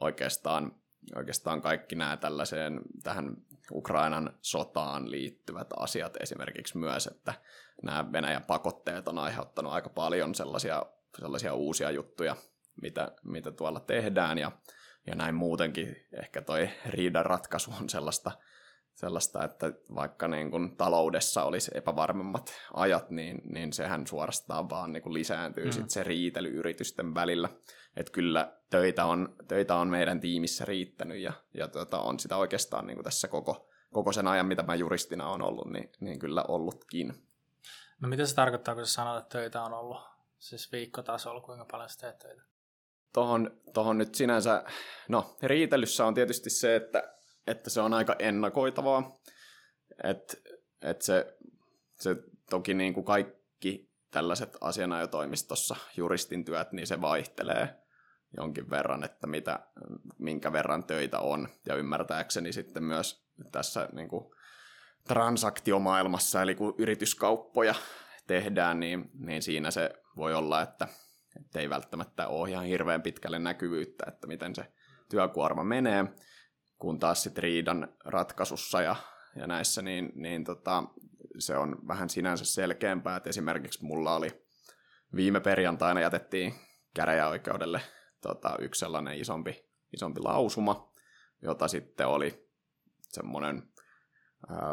oikeastaan, 0.00 0.72
oikeastaan 1.16 1.62
kaikki 1.62 1.94
nämä 1.94 2.16
tällaiseen 2.16 2.80
tähän 3.02 3.36
Ukrainan 3.72 4.38
sotaan 4.40 5.10
liittyvät 5.10 5.68
asiat 5.76 6.16
esimerkiksi 6.20 6.78
myös, 6.78 7.06
että 7.06 7.34
nämä 7.82 8.12
Venäjän 8.12 8.44
pakotteet 8.44 9.08
on 9.08 9.18
aiheuttanut 9.18 9.72
aika 9.72 9.88
paljon 9.88 10.34
sellaisia, 10.34 10.86
sellaisia 11.18 11.54
uusia 11.54 11.90
juttuja, 11.90 12.36
mitä, 12.82 13.12
mitä 13.24 13.52
tuolla 13.52 13.80
tehdään 13.80 14.38
ja, 14.38 14.52
ja 15.06 15.14
näin 15.14 15.34
muutenkin. 15.34 15.96
Ehkä 16.12 16.42
toi 16.42 16.70
riidan 16.86 17.26
ratkaisu 17.26 17.74
on 17.80 17.88
sellaista, 17.88 18.30
sellaista, 18.94 19.44
että 19.44 19.72
vaikka 19.94 20.28
niin 20.28 20.50
kuin 20.50 20.76
taloudessa 20.76 21.44
olisi 21.44 21.70
epävarmemmat 21.74 22.52
ajat, 22.74 23.10
niin, 23.10 23.42
niin 23.44 23.72
sehän 23.72 24.06
suorastaan 24.06 24.70
vaan 24.70 24.92
niin 24.92 25.02
kuin 25.02 25.14
lisääntyy 25.14 25.64
mm. 25.64 25.72
sit 25.72 25.90
se 25.90 26.02
riitely 26.02 26.48
yritysten 26.48 27.14
välillä. 27.14 27.48
Että 27.96 28.12
kyllä 28.12 28.52
töitä 28.70 29.04
on, 29.04 29.36
töitä 29.48 29.76
on 29.76 29.88
meidän 29.88 30.20
tiimissä 30.20 30.64
riittänyt 30.64 31.18
ja, 31.18 31.32
ja 31.54 31.68
tota, 31.68 32.00
on 32.00 32.18
sitä 32.18 32.36
oikeastaan 32.36 32.86
niin 32.86 32.96
kuin 32.96 33.04
tässä 33.04 33.28
koko, 33.28 33.70
koko 33.92 34.12
sen 34.12 34.28
ajan, 34.28 34.46
mitä 34.46 34.62
mä 34.62 34.74
juristina 34.74 35.28
on 35.28 35.42
ollut, 35.42 35.70
niin, 35.70 35.90
niin 36.00 36.18
kyllä 36.18 36.44
ollutkin. 36.48 37.14
No 38.00 38.08
mitä 38.08 38.26
se 38.26 38.34
tarkoittaa, 38.34 38.74
kun 38.74 38.86
sä 38.86 38.92
sanot, 38.92 39.22
että 39.22 39.38
töitä 39.38 39.62
on 39.62 39.72
ollut? 39.72 40.02
Siis 40.38 40.72
viikkotasolla, 40.72 41.40
kuinka 41.40 41.64
paljon 41.70 41.88
sä 41.88 42.00
teet 42.00 42.18
töitä? 42.18 42.42
Tohon, 43.12 43.60
tohon 43.74 43.98
nyt 43.98 44.14
sinänsä, 44.14 44.64
no 45.08 45.36
riitelyssä 45.42 46.06
on 46.06 46.14
tietysti 46.14 46.50
se, 46.50 46.76
että 46.76 47.14
että 47.46 47.70
se 47.70 47.80
on 47.80 47.94
aika 47.94 48.16
ennakoitavaa. 48.18 49.12
Että 50.04 50.36
et 50.82 51.02
se, 51.02 51.36
se 52.00 52.16
toki 52.50 52.74
niin 52.74 52.94
kuin 52.94 53.04
kaikki 53.04 53.92
tällaiset 54.10 54.56
asianajotoimistossa 54.60 55.76
juristin 55.96 56.44
työt, 56.44 56.72
niin 56.72 56.86
se 56.86 57.00
vaihtelee 57.00 57.82
jonkin 58.36 58.70
verran, 58.70 59.04
että 59.04 59.26
mitä, 59.26 59.60
minkä 60.18 60.52
verran 60.52 60.84
töitä 60.84 61.18
on. 61.18 61.48
Ja 61.66 61.74
ymmärtääkseni 61.74 62.52
sitten 62.52 62.84
myös 62.84 63.26
tässä 63.52 63.88
niin 63.92 64.08
kuin 64.08 64.34
transaktiomaailmassa, 65.08 66.42
eli 66.42 66.54
kun 66.54 66.74
yrityskauppoja 66.78 67.74
tehdään, 68.26 68.80
niin, 68.80 69.10
niin 69.14 69.42
siinä 69.42 69.70
se 69.70 69.90
voi 70.16 70.34
olla, 70.34 70.62
että, 70.62 70.88
että 71.40 71.60
ei 71.60 71.70
välttämättä 71.70 72.28
ole 72.28 72.50
ihan 72.50 72.64
hirveän 72.64 73.02
pitkälle 73.02 73.38
näkyvyyttä, 73.38 74.04
että 74.08 74.26
miten 74.26 74.54
se 74.54 74.72
työkuorma 75.10 75.64
menee 75.64 76.04
kun 76.82 76.98
taas 76.98 77.22
sit 77.22 77.38
riidan 77.38 77.88
ratkaisussa 78.04 78.82
ja, 78.82 78.96
ja 79.36 79.46
näissä, 79.46 79.82
niin, 79.82 80.12
niin 80.14 80.44
tota, 80.44 80.84
se 81.38 81.56
on 81.56 81.88
vähän 81.88 82.10
sinänsä 82.10 82.44
selkeämpää, 82.44 83.16
että 83.16 83.30
esimerkiksi 83.30 83.84
mulla 83.84 84.16
oli 84.16 84.44
viime 85.16 85.40
perjantaina 85.40 86.00
jätettiin 86.00 86.54
käräjäoikeudelle 86.94 87.80
tota, 88.20 88.56
yksi 88.58 88.78
sellainen 88.78 89.18
isompi, 89.18 89.64
isompi 89.92 90.20
lausuma, 90.20 90.92
jota 91.42 91.68
sitten 91.68 92.06
oli 92.06 92.48
semmoinen 93.02 93.62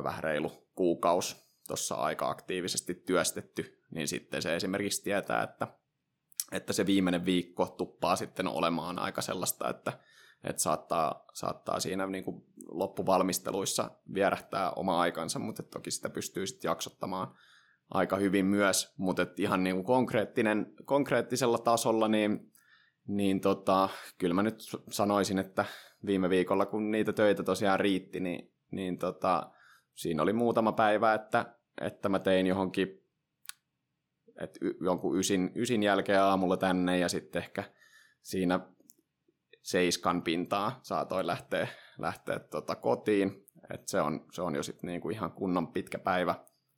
vähän 0.04 0.24
reilu 0.24 0.70
kuukausi 0.76 1.36
tuossa 1.68 1.96
aika 1.96 2.30
aktiivisesti 2.30 2.94
työstetty, 2.94 3.84
niin 3.92 4.08
sitten 4.08 4.42
se 4.42 4.56
esimerkiksi 4.56 5.04
tietää, 5.04 5.44
että, 5.44 5.68
että 6.52 6.74
se 6.74 6.86
viimeinen 6.86 7.26
viikko 7.26 7.66
tuppaa 7.66 8.16
sitten 8.16 8.48
olemaan 8.48 9.00
aika 9.00 9.22
sellaista, 9.22 9.70
että 9.70 10.00
että 10.44 10.62
saattaa, 10.62 11.26
saattaa 11.34 11.80
siinä 11.80 12.08
niin 12.08 12.24
kuin 12.24 12.46
loppuvalmisteluissa 12.72 13.92
vierähtää 14.14 14.72
oma 14.72 15.00
aikansa, 15.00 15.40
mutta 15.40 15.64
toki 15.64 15.92
sitä 15.92 16.10
pystyy 16.10 16.48
sitten 16.48 16.70
jaksottamaan 16.70 17.36
aika 17.90 18.16
hyvin 18.16 18.46
myös, 18.46 18.94
mutta 18.98 19.28
ihan 19.38 19.64
niin 19.64 19.76
kuin 19.76 19.86
konkreettinen, 19.86 20.74
konkreettisella 20.86 21.58
tasolla, 21.58 22.08
niin, 22.08 22.52
niin 23.08 23.42
tota, 23.42 23.90
kyllä 24.18 24.34
mä 24.34 24.44
nyt 24.44 24.60
sanoisin, 24.92 25.40
että 25.40 25.66
viime 26.06 26.30
viikolla, 26.30 26.66
kun 26.66 26.92
niitä 26.92 27.14
töitä 27.14 27.44
tosiaan 27.44 27.80
riitti, 27.80 28.20
niin, 28.20 28.54
niin 28.72 28.98
tota, 28.98 29.52
siinä 29.96 30.24
oli 30.24 30.34
muutama 30.34 30.72
päivä, 30.72 31.14
että, 31.14 31.56
että 31.82 32.10
mä 32.10 32.20
tein 32.20 32.48
johonkin 32.48 33.00
että 34.42 34.60
jonkun 34.82 35.20
ysin, 35.20 35.52
ysin 35.56 35.84
jälkeen 35.84 36.22
aamulla 36.22 36.58
tänne 36.58 36.98
ja 36.98 37.10
sitten 37.10 37.42
ehkä 37.42 37.64
siinä 38.22 38.60
seiskan 39.62 40.22
pintaa 40.22 40.80
saatoin 40.82 41.28
lähteä, 41.28 41.68
lähteä 41.98 42.40
tota 42.40 42.76
kotiin. 42.76 43.46
Et 43.74 43.88
se, 43.88 44.02
on, 44.02 44.26
se 44.32 44.42
on 44.42 44.56
jo 44.56 44.64
sit 44.64 44.84
niinku 44.84 45.10
ihan 45.10 45.32
kunnon 45.32 45.68
pitkä 45.68 46.00
päivä. 46.00 46.36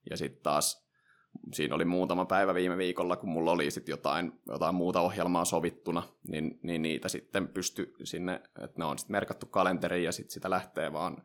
Ja 0.10 0.18
sitten 0.18 0.44
taas 0.44 0.92
siinä 1.54 1.76
oli 1.76 1.86
muutama 1.86 2.26
päivä 2.26 2.54
viime 2.54 2.78
viikolla, 2.78 3.16
kun 3.16 3.30
mulla 3.30 3.52
oli 3.52 3.72
sit 3.72 3.88
jotain, 3.88 4.40
jotain 4.48 4.76
muuta 4.76 5.02
ohjelmaa 5.02 5.46
sovittuna, 5.46 6.04
niin, 6.28 6.60
niin 6.64 6.82
niitä 6.82 7.10
sitten 7.10 7.48
pysty 7.48 7.94
sinne, 8.04 8.42
että 8.64 8.76
ne 8.78 8.86
on 8.86 8.98
sitten 8.98 9.12
merkattu 9.12 9.46
kalenteriin 9.46 10.06
ja 10.06 10.12
sitten 10.12 10.34
sitä 10.34 10.50
lähtee 10.50 10.94
vaan, 10.94 11.24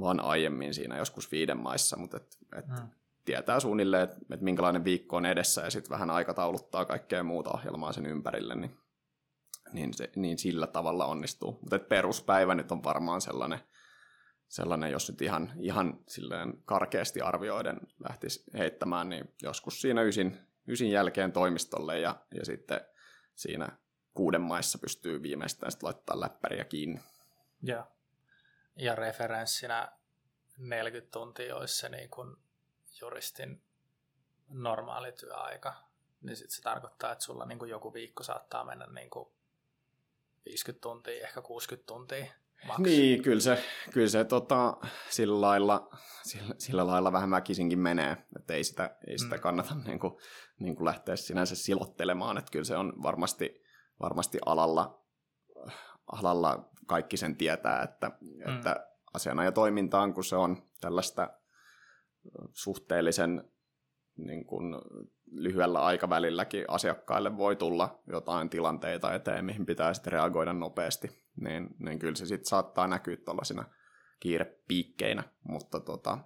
vaan 0.00 0.20
aiemmin 0.20 0.74
siinä 0.74 0.98
joskus 0.98 1.32
viiden 1.32 1.58
maissa, 1.58 1.96
mutta 1.96 2.16
et, 2.16 2.38
et 2.58 2.66
hmm. 2.66 2.88
tietää 3.24 3.60
suunnilleen, 3.60 4.02
että 4.02 4.16
et 4.30 4.40
minkälainen 4.40 4.84
viikko 4.84 5.16
on 5.16 5.26
edessä 5.26 5.62
ja 5.62 5.70
sitten 5.70 5.90
vähän 5.90 6.10
aikatauluttaa 6.10 6.84
kaikkea 6.84 7.22
muuta 7.22 7.50
ohjelmaa 7.50 7.92
sen 7.92 8.06
ympärille, 8.06 8.54
niin 8.54 8.78
niin, 9.72 9.94
se, 9.94 10.10
niin 10.16 10.38
sillä 10.38 10.66
tavalla 10.66 11.06
onnistuu. 11.06 11.58
Mutta 11.60 11.78
peruspäivä 11.78 12.54
nyt 12.54 12.72
on 12.72 12.84
varmaan 12.84 13.20
sellainen, 13.20 13.60
sellainen 14.48 14.92
jos 14.92 15.10
nyt 15.10 15.22
ihan, 15.22 15.52
ihan 15.58 15.98
silleen 16.08 16.62
karkeasti 16.64 17.20
arvioiden 17.20 17.80
lähtisi 18.08 18.44
heittämään, 18.54 19.08
niin 19.08 19.34
joskus 19.42 19.80
siinä 19.80 20.02
ysin, 20.02 20.38
ysin 20.68 20.90
jälkeen 20.90 21.32
toimistolle 21.32 22.00
ja, 22.00 22.16
ja 22.34 22.44
sitten 22.44 22.80
siinä 23.34 23.68
kuuden 24.14 24.40
maissa 24.40 24.78
pystyy 24.78 25.22
viimeistään 25.22 25.72
sitten 25.72 25.86
laittaa 25.86 26.20
läppäriä 26.20 26.64
kiinni. 26.64 27.00
Ja, 27.62 27.86
ja 28.76 28.94
referenssinä 28.94 29.92
40 30.58 31.10
tuntia 31.12 31.56
olisi 31.56 31.78
se 31.78 31.88
niin 31.88 32.10
kuin 32.10 32.36
juristin 33.00 33.62
normaali 34.48 35.12
työaika, 35.12 35.74
niin 36.20 36.36
sitten 36.36 36.56
se 36.56 36.62
tarkoittaa, 36.62 37.12
että 37.12 37.24
sulla 37.24 37.46
niin 37.46 37.58
kuin 37.58 37.70
joku 37.70 37.94
viikko 37.94 38.22
saattaa 38.22 38.64
mennä 38.64 38.86
niin 38.86 39.10
kuin 39.10 39.28
50 40.48 40.82
tuntia, 40.82 41.22
ehkä 41.22 41.42
60 41.42 41.86
tuntia. 41.86 42.26
Maks. 42.66 42.78
Niin, 42.78 43.22
kyllä 43.22 43.40
se, 43.40 43.64
kyllä 43.92 44.08
se 44.08 44.24
tota, 44.24 44.76
sillä, 45.10 45.40
lailla, 45.40 45.90
sillä, 46.22 46.54
sillä 46.58 46.86
lailla 46.86 47.12
vähän 47.12 47.30
väkisinkin 47.30 47.78
menee, 47.78 48.16
että 48.36 48.54
ei 48.54 48.64
sitä, 48.64 48.96
ei 49.06 49.18
sitä 49.18 49.36
mm. 49.36 49.40
kannata 49.40 49.74
niin 49.86 49.98
kuin, 49.98 50.12
niin 50.60 50.76
kuin 50.76 50.84
lähteä 50.84 51.16
sinänsä 51.16 51.56
silottelemaan, 51.56 52.38
että 52.38 52.50
kyllä 52.50 52.64
se 52.64 52.76
on 52.76 53.02
varmasti, 53.02 53.64
varmasti 54.00 54.38
alalla, 54.46 55.04
alalla 56.12 56.70
kaikki 56.86 57.16
sen 57.16 57.36
tietää, 57.36 57.82
että, 57.82 58.10
mm. 58.20 58.56
että 58.56 58.86
asiana 59.14 59.44
ja 59.44 59.52
toimintaan, 59.52 60.14
kun 60.14 60.24
se 60.24 60.36
on 60.36 60.62
tällaista 60.80 61.30
suhteellisen 62.52 63.50
niin 64.18 64.46
kuin, 64.46 64.74
lyhyellä 65.30 65.80
aikavälilläkin 65.80 66.64
asiakkaille 66.68 67.36
voi 67.36 67.56
tulla 67.56 68.02
jotain 68.06 68.50
tilanteita 68.50 69.14
eteen, 69.14 69.44
mihin 69.44 69.66
pitää 69.66 69.94
sitten 69.94 70.12
reagoida 70.12 70.52
nopeasti, 70.52 71.08
niin, 71.40 71.68
niin 71.78 71.98
kyllä 71.98 72.14
se 72.14 72.26
sitten 72.26 72.48
saattaa 72.48 72.86
näkyä 72.86 73.16
tuollaisina 73.16 73.64
kiirepiikkeinä, 74.20 75.24
mutta 75.48 75.80
tota, 75.80 76.18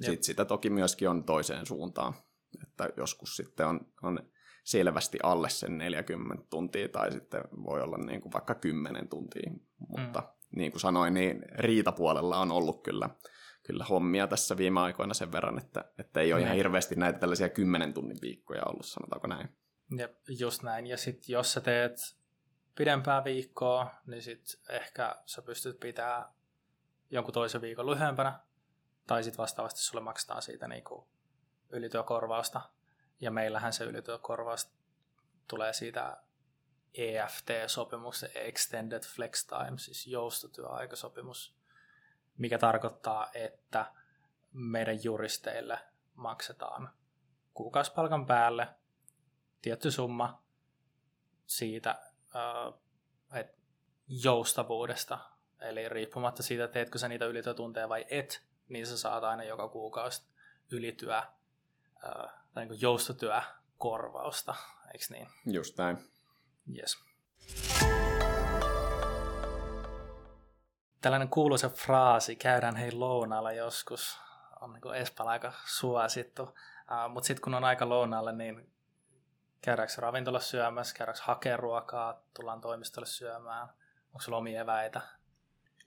sit 0.00 0.22
sitä 0.22 0.44
toki 0.44 0.70
myöskin 0.70 1.08
on 1.08 1.24
toiseen 1.24 1.66
suuntaan, 1.66 2.14
että 2.62 2.88
joskus 2.96 3.36
sitten 3.36 3.66
on, 3.66 3.80
on 4.02 4.18
selvästi 4.64 5.18
alle 5.22 5.48
sen 5.48 5.78
40 5.78 6.44
tuntia 6.50 6.88
tai 6.88 7.12
sitten 7.12 7.40
voi 7.64 7.82
olla 7.82 7.96
niin 7.96 8.20
kuin 8.20 8.32
vaikka 8.32 8.54
10 8.54 9.08
tuntia, 9.08 9.50
mutta 9.88 10.20
mm. 10.20 10.58
niin 10.58 10.72
kuin 10.72 10.80
sanoin, 10.80 11.14
niin 11.14 11.42
riitapuolella 11.58 12.38
on 12.38 12.52
ollut 12.52 12.82
kyllä, 12.82 13.10
kyllä 13.66 13.84
hommia 13.84 14.26
tässä 14.26 14.56
viime 14.56 14.80
aikoina 14.80 15.14
sen 15.14 15.32
verran, 15.32 15.58
että, 15.58 15.84
että 15.98 16.20
ei 16.20 16.32
ole 16.32 16.42
ihan 16.42 16.56
hirveästi 16.56 16.94
näitä 16.94 17.18
tällaisia 17.18 17.48
10 17.48 17.94
tunnin 17.94 18.18
viikkoja 18.22 18.62
ollut, 18.66 18.86
sanotaanko 18.86 19.26
näin. 19.26 19.48
Ja 19.96 20.08
just 20.38 20.62
näin, 20.62 20.86
ja 20.86 20.96
sitten 20.96 21.32
jos 21.32 21.52
sä 21.52 21.60
teet 21.60 22.16
pidempää 22.74 23.24
viikkoa, 23.24 23.90
niin 24.06 24.22
sitten 24.22 24.60
ehkä 24.68 25.16
sä 25.26 25.42
pystyt 25.42 25.80
pitämään 25.80 26.24
jonkun 27.10 27.34
toisen 27.34 27.60
viikon 27.60 27.86
lyhyempänä, 27.86 28.40
tai 29.06 29.24
sitten 29.24 29.38
vastaavasti 29.38 29.80
sulle 29.80 30.04
maksetaan 30.04 30.42
siitä 30.42 30.68
niinku 30.68 31.08
ylityökorvausta. 31.70 32.60
Ja 33.20 33.30
meillähän 33.30 33.72
se 33.72 33.84
ylityökorvaus 33.84 34.74
tulee 35.48 35.72
siitä 35.72 36.16
EFT-sopimuksen 36.94 38.30
Extended 38.34 39.02
Flex 39.02 39.46
Time, 39.46 39.78
siis 39.78 40.06
joustotyöaikasopimus, 40.06 41.56
mikä 42.38 42.58
tarkoittaa, 42.58 43.30
että 43.34 43.92
meidän 44.52 45.04
juristeille 45.04 45.78
maksetaan 46.14 46.90
kuukausipalkan 47.54 48.26
päälle 48.26 48.68
tietty 49.62 49.90
summa 49.90 50.42
siitä 51.46 51.98
että 53.32 53.58
joustavuudesta. 54.08 55.18
Eli 55.60 55.88
riippumatta 55.88 56.42
siitä, 56.42 56.68
teetkö 56.68 56.98
sä 56.98 57.08
niitä 57.08 57.26
ylityötunteja 57.26 57.88
vai 57.88 58.06
et, 58.10 58.42
niin 58.68 58.86
sä 58.86 58.98
saat 58.98 59.24
aina 59.24 59.44
joka 59.44 59.68
kuukausi 59.68 60.22
ylityö 60.70 61.22
tai 62.54 62.66
niin 62.66 62.80
joustotyökorvausta, 62.80 64.54
eikö 64.92 65.04
niin? 65.10 65.28
Just 65.46 65.78
näin. 65.78 65.98
Yes. 66.78 66.98
Tällainen 71.04 71.28
kuuluisa 71.28 71.68
fraasi, 71.68 72.36
käydään 72.36 72.76
hei 72.76 72.92
lounaalla 72.92 73.52
joskus, 73.52 74.18
on 74.60 74.72
niin 74.72 74.94
Espalla 74.94 75.30
aika 75.30 75.52
suosittu. 75.66 76.42
Uh, 76.42 77.12
Mutta 77.12 77.26
sitten 77.26 77.42
kun 77.42 77.54
on 77.54 77.64
aika 77.64 77.88
lounaalle, 77.88 78.32
niin 78.32 78.70
käydäänkö 79.62 79.92
ravintolassa 79.98 80.50
syömässä, 80.50 80.94
käydäänkö 80.94 81.20
hakea 81.24 81.56
ruokaa, 81.56 82.20
tullaan 82.36 82.60
toimistolle 82.60 83.06
syömään, 83.06 83.68
onko 84.06 84.20
sulla 84.20 84.38
omia 84.38 84.60
eväitä? 84.60 85.00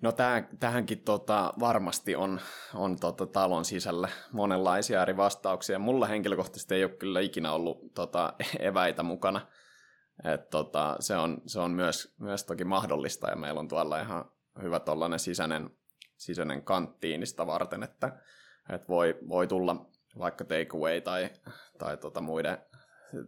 No 0.01 0.11
täh, 0.11 0.43
tähänkin 0.59 0.99
tota, 0.99 1.53
varmasti 1.59 2.15
on, 2.15 2.41
on 2.73 2.99
tota, 2.99 3.25
talon 3.25 3.65
sisällä 3.65 4.09
monenlaisia 4.31 5.01
eri 5.01 5.17
vastauksia. 5.17 5.79
Mulla 5.79 6.05
henkilökohtaisesti 6.05 6.75
ei 6.75 6.83
ole 6.83 6.91
kyllä 6.91 7.19
ikinä 7.19 7.51
ollut 7.51 7.93
tota, 7.93 8.33
eväitä 8.59 9.03
mukana. 9.03 9.41
Et, 10.33 10.49
tota, 10.49 10.95
se, 10.99 11.15
on, 11.15 11.41
se 11.45 11.59
on 11.59 11.71
myös, 11.71 12.15
myös 12.19 12.43
toki 12.43 12.63
mahdollista 12.63 13.29
ja 13.29 13.35
meillä 13.35 13.59
on 13.59 13.67
tuolla 13.67 14.01
ihan 14.01 14.25
hyvä 14.61 14.79
tollainen 14.79 15.19
sisäinen, 15.19 15.69
sisäinen 16.17 16.63
kanttiinista 16.63 17.47
varten, 17.47 17.83
että, 17.83 18.19
että 18.73 18.87
voi, 18.87 19.17
voi 19.29 19.47
tulla 19.47 19.85
vaikka 20.19 20.45
takeaway 20.45 21.01
tai, 21.01 21.29
tai 21.77 21.97
tota 21.97 22.21
muiden 22.21 22.57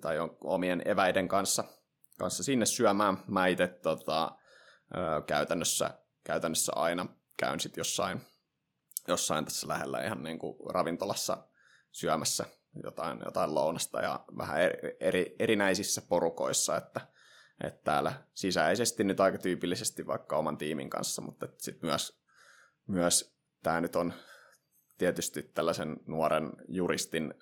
tai 0.02 0.18
omien 0.44 0.82
eväiden 0.86 1.28
kanssa, 1.28 1.64
kanssa 2.20 2.44
sinne 2.44 2.66
syömään. 2.66 3.18
Mä 3.28 3.48
itse 3.48 3.68
tota, 3.68 4.32
käytännössä 5.28 6.00
käytännössä 6.24 6.72
aina 6.76 7.06
käyn 7.38 7.60
sitten 7.60 7.80
jossain, 7.80 8.22
jossain 9.08 9.46
tässä 9.46 9.68
lähellä 9.68 10.04
ihan 10.04 10.24
niin 10.24 10.40
kuin 10.40 10.56
ravintolassa 10.70 11.38
syömässä 11.92 12.46
jotain, 12.84 13.20
jotain 13.26 13.56
lounasta 13.56 14.02
ja 14.02 14.26
vähän 14.38 14.62
eri, 14.62 14.98
eri, 15.00 15.36
erinäisissä 15.40 16.02
porukoissa, 16.02 16.78
että, 16.78 17.02
että 17.64 17.82
täällä 17.84 18.14
sisäisesti 18.34 19.04
nyt 19.04 19.20
aika 19.20 19.38
tyypillisesti 19.38 20.08
vaikka 20.08 20.38
oman 20.38 20.58
tiimin 20.58 20.90
kanssa, 20.90 21.22
mutta 21.22 21.48
sitten 21.58 21.90
myös, 21.90 22.22
myös 22.88 23.36
tämä 23.64 23.82
nyt 23.82 23.96
on 23.96 24.14
tietysti 24.98 25.44
tällaisen 25.44 25.98
nuoren 26.08 26.52
juristin 26.68 27.34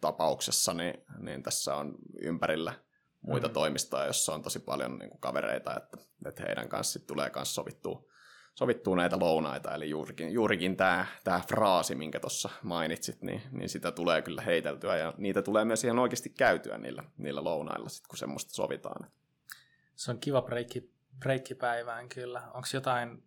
tapauksessa, 0.00 0.74
niin, 0.74 0.94
niin 1.18 1.42
tässä 1.42 1.76
on 1.76 1.94
ympärillä 2.20 2.74
muita 3.20 3.48
mm. 3.48 3.54
toimistoja, 3.54 4.06
jossa 4.06 4.34
on 4.34 4.42
tosi 4.42 4.58
paljon 4.58 4.98
niin 4.98 5.10
kuin 5.10 5.20
kavereita, 5.20 5.76
että, 5.76 5.98
että 6.26 6.42
heidän 6.46 6.68
kanssa 6.68 6.98
tulee 7.06 7.30
myös 7.34 7.54
sovittua, 7.54 8.07
sovittua 8.58 8.96
näitä 8.96 9.18
lounaita. 9.18 9.74
Eli 9.74 9.90
juurikin, 9.90 10.32
juurikin 10.32 10.76
tämä, 10.76 11.06
tämä 11.24 11.40
fraasi, 11.48 11.94
minkä 11.94 12.20
tuossa 12.20 12.48
mainitsit, 12.62 13.22
niin, 13.22 13.42
niin 13.50 13.68
sitä 13.68 13.92
tulee 13.92 14.22
kyllä 14.22 14.42
heiteltyä 14.42 14.96
ja 14.96 15.14
niitä 15.16 15.42
tulee 15.42 15.64
myös 15.64 15.84
ihan 15.84 15.98
oikeasti 15.98 16.30
käytyä 16.30 16.78
niillä, 16.78 17.04
niillä 17.18 17.44
lounailla, 17.44 17.88
sit, 17.88 18.06
kun 18.06 18.18
semmoista 18.18 18.54
sovitaan. 18.54 19.10
Se 19.96 20.10
on 20.10 20.18
kiva 20.18 20.42
breikki, 20.42 20.90
breikkipäivään 21.18 22.08
kyllä. 22.08 22.42
Onko 22.46 22.68
jotain 22.72 23.22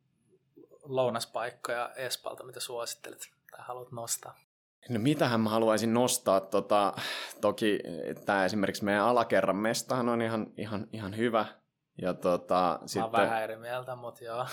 lounaspaikkoja 0.83 1.91
Espalta, 1.95 2.43
mitä 2.43 2.59
suosittelet 2.59 3.29
tai 3.51 3.59
haluat 3.63 3.91
nostaa? 3.91 4.39
No 4.89 4.99
mitähän 4.99 5.41
mä 5.41 5.49
haluaisin 5.49 5.93
nostaa, 5.93 6.39
tota, 6.39 6.93
toki 7.41 7.79
tämä 8.25 8.45
esimerkiksi 8.45 8.83
meidän 8.83 9.03
alakerran 9.03 9.55
mestahan 9.55 10.09
on 10.09 10.21
ihan, 10.21 10.47
ihan, 10.57 10.87
ihan 10.93 11.17
hyvä. 11.17 11.45
Ja 12.01 12.13
tota, 12.13 12.77
mä 12.81 12.87
sitten, 12.87 13.11
vähän 13.11 13.43
eri 13.43 13.57
mieltä, 13.57 13.95
mutta 13.95 14.23
joo. 14.23 14.45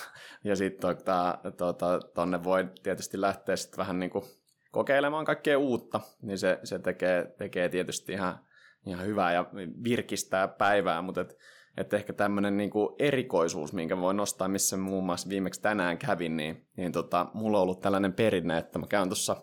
Ja 0.44 0.56
sitten 0.56 0.80
tota, 0.80 1.38
tota, 1.56 2.00
tonne 2.14 2.44
voi 2.44 2.68
tietysti 2.82 3.20
lähteä 3.20 3.56
sitten 3.56 3.78
vähän 3.78 3.98
niin 3.98 4.10
kuin 4.10 4.24
kokeilemaan 4.70 5.24
kaikkea 5.24 5.58
uutta, 5.58 6.00
niin 6.22 6.38
se, 6.38 6.60
se 6.64 6.78
tekee, 6.78 7.34
tekee 7.38 7.68
tietysti 7.68 8.12
ihan, 8.12 8.38
ihan 8.86 9.06
hyvää 9.06 9.32
ja 9.32 9.44
virkistää 9.84 10.48
päivää, 10.48 11.02
mutta 11.02 11.20
et, 11.20 11.38
et 11.76 11.94
ehkä 11.94 12.12
tämmöinen 12.12 12.56
niinku 12.56 12.96
erikoisuus, 12.98 13.72
minkä 13.72 13.98
voi 13.98 14.14
nostaa, 14.14 14.48
missä 14.48 14.76
muun 14.76 15.04
muassa 15.04 15.28
viimeksi 15.28 15.62
tänään 15.62 15.98
kävin, 15.98 16.36
niin, 16.36 16.68
niin 16.76 16.92
tota, 16.92 17.26
mulla 17.34 17.58
on 17.58 17.62
ollut 17.62 17.80
tällainen 17.80 18.12
perinne, 18.12 18.58
että 18.58 18.78
mä 18.78 18.86
käyn 18.86 19.08
tuossa 19.08 19.36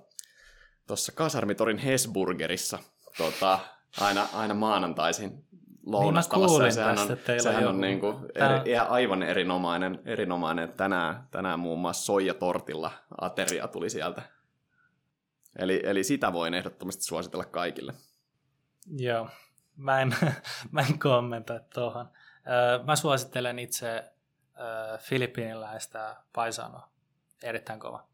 tuossa 0.87 1.11
Kasarmitorin 1.11 1.77
Hesburgerissa 1.77 2.79
tota, 3.17 3.59
aina, 4.01 4.27
aina 4.33 4.53
maanantaisin 4.53 5.45
lounastamassa. 5.85 6.63
Niin 6.63 6.73
sehän 6.73 6.99
on, 6.99 7.07
tästä, 7.07 7.39
sehän 7.39 7.67
on 7.67 7.81
niin 7.81 7.99
kuin 7.99 8.15
eri, 8.35 8.71
ihan 8.71 8.87
aivan 8.87 9.23
erinomainen, 9.23 10.01
erinomainen. 10.05 10.73
Tänään, 10.73 11.27
tänään 11.31 11.59
muun 11.59 11.79
muassa 11.79 12.05
soijatortilla 12.05 12.91
ateria 13.21 13.67
tuli 13.67 13.89
sieltä. 13.89 14.21
Eli, 15.59 15.81
eli 15.83 16.03
sitä 16.03 16.33
voin 16.33 16.53
ehdottomasti 16.53 17.03
suositella 17.03 17.45
kaikille. 17.45 17.93
Joo, 18.97 19.29
mä 19.77 20.01
en, 20.01 20.15
mä 20.71 20.81
en 20.81 20.99
kommentoi 20.99 21.59
tuohon. 21.73 22.09
Mä 22.85 22.95
suosittelen 22.95 23.59
itse 23.59 24.11
filippiiniläistä 24.99 26.15
paisanoa. 26.33 26.89
Erittäin 27.43 27.79
kova. 27.79 28.07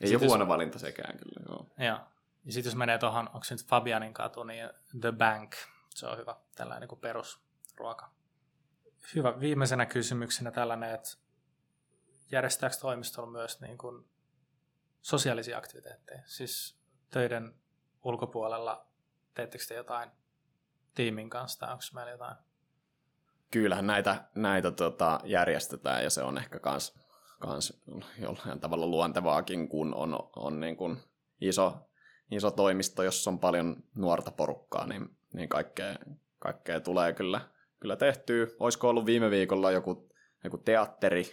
Ei 0.00 0.16
ole 0.16 0.26
huono 0.26 0.48
valinta 0.48 0.78
sekään 0.78 1.18
kyllä, 1.18 1.46
joo. 1.48 1.66
Joo. 1.78 1.98
Ja 2.44 2.52
sitten 2.52 2.70
jos 2.70 2.76
menee 2.76 2.98
tuohon, 2.98 3.26
onko 3.26 3.44
se 3.44 3.54
nyt 3.54 3.66
Fabianin 3.66 4.14
katu, 4.14 4.44
niin 4.44 4.70
The 5.00 5.12
Bank, 5.12 5.52
se 5.98 6.06
on 6.06 6.18
hyvä, 6.18 6.36
tällainen 6.54 6.80
niin 6.80 6.88
kuin 6.88 7.00
perusruoka. 7.00 8.10
Hyvä. 9.14 9.40
Viimeisenä 9.40 9.86
kysymyksenä 9.86 10.50
tällainen, 10.50 10.94
että 10.94 11.08
järjestääkö 12.30 12.76
toimistolla 12.80 13.30
myös 13.30 13.60
niin 13.60 13.78
kuin 13.78 14.08
sosiaalisia 15.02 15.58
aktiviteetteja? 15.58 16.22
Siis 16.24 16.78
töiden 17.10 17.54
ulkopuolella 18.04 18.86
teettekö 19.34 19.64
te 19.68 19.74
jotain 19.74 20.10
tiimin 20.94 21.30
kanssa 21.30 21.58
tai 21.58 21.72
onko 21.72 21.84
meillä 21.92 22.12
jotain? 22.12 22.36
Kyllähän 23.50 23.86
näitä, 23.86 24.24
näitä 24.34 24.70
tota, 24.70 25.20
järjestetään 25.24 26.04
ja 26.04 26.10
se 26.10 26.22
on 26.22 26.38
ehkä 26.38 26.58
kans 26.58 26.98
kans 27.38 27.82
jollain 28.18 28.60
tavalla 28.60 28.86
luontevaakin, 28.86 29.68
kun 29.68 29.94
on, 29.94 30.18
on 30.36 30.60
niin 30.60 30.76
kuin 30.76 30.96
iso, 31.40 31.90
iso 32.30 32.50
toimisto, 32.50 33.02
jossa 33.02 33.30
on 33.30 33.38
paljon 33.38 33.76
nuorta 33.94 34.30
porukkaa, 34.30 34.86
niin, 34.86 35.17
niin 35.34 35.48
kaikkea, 35.48 35.96
kaikkea 36.38 36.80
tulee 36.80 37.12
kyllä, 37.12 37.40
kyllä 37.80 37.96
tehtyä. 37.96 38.46
Olisiko 38.58 38.88
ollut 38.88 39.06
viime 39.06 39.30
viikolla 39.30 39.70
joku, 39.70 40.10
joku 40.44 40.58
teatteri, 40.58 41.26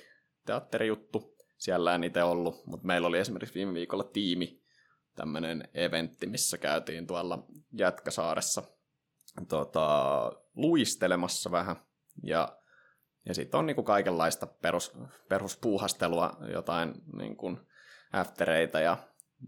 teatterijuttu, 0.46 1.36
siellä 1.58 1.96
en 1.96 2.04
itse 2.04 2.24
ollut, 2.24 2.66
mutta 2.66 2.88
meillä 2.88 3.08
oli 3.08 3.20
esimerkiksi 3.20 3.56
viime 3.56 3.74
viikolla 3.74 4.04
tiimi, 4.04 4.62
tämmöinen 5.16 5.70
eventti, 5.74 6.28
missä 6.28 6.58
käytiin 6.58 7.08
tuolla 7.08 7.46
Jätkäsaaressa 7.72 8.64
tota, 9.48 10.32
luistelemassa 10.56 11.52
vähän, 11.52 11.76
ja 12.24 12.60
ja 13.26 13.34
sitten 13.34 13.58
on 13.58 13.66
niinku 13.66 13.84
kaikenlaista 13.84 14.48
perus, 14.48 14.98
peruspuuhastelua, 15.30 16.38
jotain 16.54 16.94
niinku 17.18 17.60
aftereita 18.14 18.80
ja, 18.80 18.98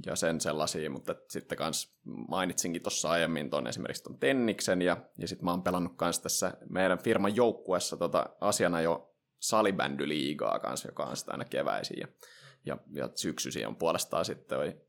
ja 0.05 0.15
sen 0.15 0.41
sellaisia, 0.41 0.89
mutta 0.89 1.15
sitten 1.29 1.57
kans 1.57 1.97
mainitsinkin 2.27 2.81
tuossa 2.81 3.09
aiemmin 3.09 3.49
ton 3.49 3.67
esimerkiksi 3.67 4.03
ton 4.03 4.19
Tenniksen 4.19 4.81
ja, 4.81 4.97
ja 5.17 5.27
sitten 5.27 5.45
mä 5.45 5.51
oon 5.51 5.63
pelannut 5.63 5.93
kans 5.95 6.19
tässä 6.19 6.53
meidän 6.69 6.99
firman 6.99 7.35
joukkuessa 7.35 7.97
tota 7.97 8.29
asiana 8.41 8.81
jo 8.81 9.13
salibändyliigaa 9.39 10.59
kanssa, 10.59 10.87
joka 10.87 11.03
on 11.03 11.17
sitä 11.17 11.31
aina 11.31 11.45
keväisin. 11.45 11.99
Ja, 11.99 12.07
ja, 12.65 12.77
ja 12.91 13.09
syksyisin 13.15 13.67
on 13.67 13.75
puolestaan 13.75 14.25
sitten 14.25 14.57
toi, 14.57 14.81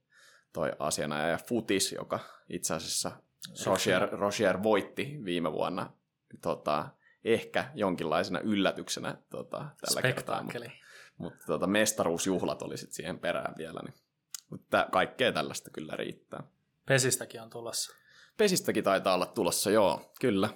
toi 0.53 0.73
asianajaja 0.79 1.39
Futis, 1.49 1.93
joka 1.93 2.21
itse 2.49 2.75
asiassa 2.75 3.13
Roger, 3.67 4.09
Roger 4.13 4.63
voitti 4.63 5.21
viime 5.25 5.53
vuonna 5.53 5.93
tota, 6.43 6.89
ehkä 7.25 7.71
jonkinlaisena 7.75 8.41
yllätyksenä 8.41 9.17
tota, 9.31 9.69
tällä 9.81 10.03
kertaa. 10.03 10.43
Mutta, 10.43 10.71
mutta 11.17 11.47
tota, 11.47 11.67
mestaruusjuhlat 11.67 12.63
oli 12.63 12.77
sitten 12.77 12.95
siihen 12.95 13.19
perään 13.19 13.55
vielä. 13.59 13.81
Niin. 13.85 13.95
Mutta 14.51 14.89
kaikkea 14.93 15.33
tällaista 15.33 15.71
kyllä 15.71 15.97
riittää. 15.97 16.43
Pesistäkin 16.87 17.43
on 17.43 17.51
tulossa. 17.51 17.97
Pesistäkin 18.37 18.85
taitaa 18.85 19.15
olla 19.15 19.27
tulossa, 19.27 19.71
joo, 19.71 20.13
kyllä. 20.21 20.49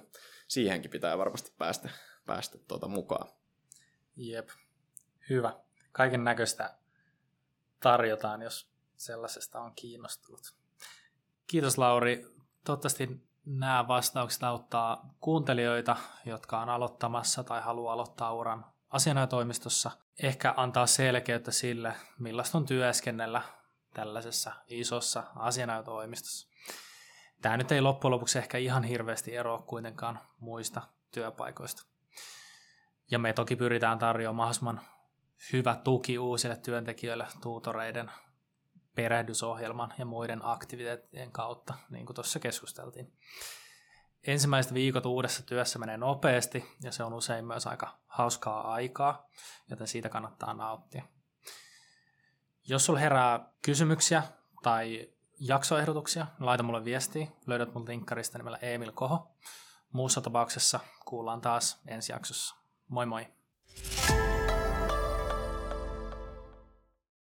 Siihenkin 0.49 0.91
pitää 0.91 1.19
varmasti 1.19 1.53
päästä, 1.59 1.91
päästä 2.27 2.59
tuota 2.69 2.89
mukaan. 2.89 3.29
Jep, 4.17 4.49
hyvä. 5.31 5.53
Kaiken 5.93 6.25
näköistä 6.25 6.75
tarjotaan, 7.81 8.43
jos 8.43 8.71
sellaisesta 8.97 9.61
on 9.61 9.73
kiinnostunut. 9.75 10.55
Kiitos 11.47 11.79
Lauri. 11.79 12.27
Toivottavasti 12.65 13.27
nämä 13.47 13.89
vastaukset 13.89 14.43
auttaa 14.43 15.15
kuuntelijoita, 15.21 15.97
jotka 16.27 16.61
on 16.61 16.69
aloittamassa 16.69 17.45
tai 17.45 17.63
haluaa 17.63 17.93
aloittaa 17.93 18.35
uran 18.35 18.65
asianajotoimistossa. 18.91 19.91
Ehkä 20.23 20.55
antaa 20.57 20.87
selkeyttä 20.87 21.51
sille, 21.51 21.95
millaista 22.19 22.59
on 22.59 22.67
työskennellä 22.67 23.43
tällaisessa 23.95 24.53
isossa 24.69 25.25
asianajotoimistossa. 25.37 26.49
Tämä 27.43 27.57
nyt 27.57 27.73
ei 27.73 27.81
loppujen 27.81 28.13
lopuksi 28.13 28.39
ehkä 28.39 28.59
ihan 28.59 28.85
hirveästi 28.85 29.37
eroa 29.37 29.59
kuitenkaan 29.59 30.21
muista 30.39 30.83
työpaikoista. 31.11 31.83
Ja 33.11 33.19
me 33.19 33.33
toki 33.33 33.57
pyritään 33.57 33.99
tarjoamaan 33.99 34.37
mahdollisimman 34.37 34.81
hyvä 35.53 35.77
tuki 35.85 36.19
uusille 36.19 36.57
työntekijöille 36.57 37.27
tuutoreiden 37.43 38.11
perehdysohjelman 38.95 39.95
ja 39.99 40.05
muiden 40.05 40.41
aktiviteettien 40.45 41.33
kautta, 41.33 41.75
niin 41.91 42.07
kuin 42.07 42.15
tuossa 42.15 42.39
keskusteltiin. 42.39 43.13
Ensimmäiset 44.27 44.75
viikot 44.75 45.07
uudessa 45.07 45.47
työssä 45.47 45.79
menee 45.79 45.97
nopeasti 45.97 46.65
ja 46.83 46.93
se 46.93 47.05
on 47.05 47.13
usein 47.13 47.45
myös 47.45 47.67
aika 47.67 47.99
hauskaa 48.07 48.73
aikaa, 48.73 49.29
joten 49.71 49.87
siitä 49.87 50.09
kannattaa 50.09 50.55
nauttia. 50.55 51.05
Jos 52.69 52.87
sulla 52.87 52.99
herää 52.99 53.49
kysymyksiä 53.63 54.23
tai 54.63 55.09
jaksoehdotuksia, 55.41 56.27
laita 56.41 56.63
mulle 56.63 56.85
viestiä. 56.85 57.27
Löydät 57.47 57.75
mun 57.75 57.89
linkkarista 57.89 58.39
nimellä 58.39 58.59
Emil 58.63 58.93
Koho. 58.93 59.37
Muussa 59.93 60.21
tapauksessa 60.21 60.81
kuullaan 61.05 61.41
taas 61.41 61.81
ensi 61.87 62.13
jaksossa. 62.13 62.57
Moi 62.89 63.07
moi! 63.07 63.27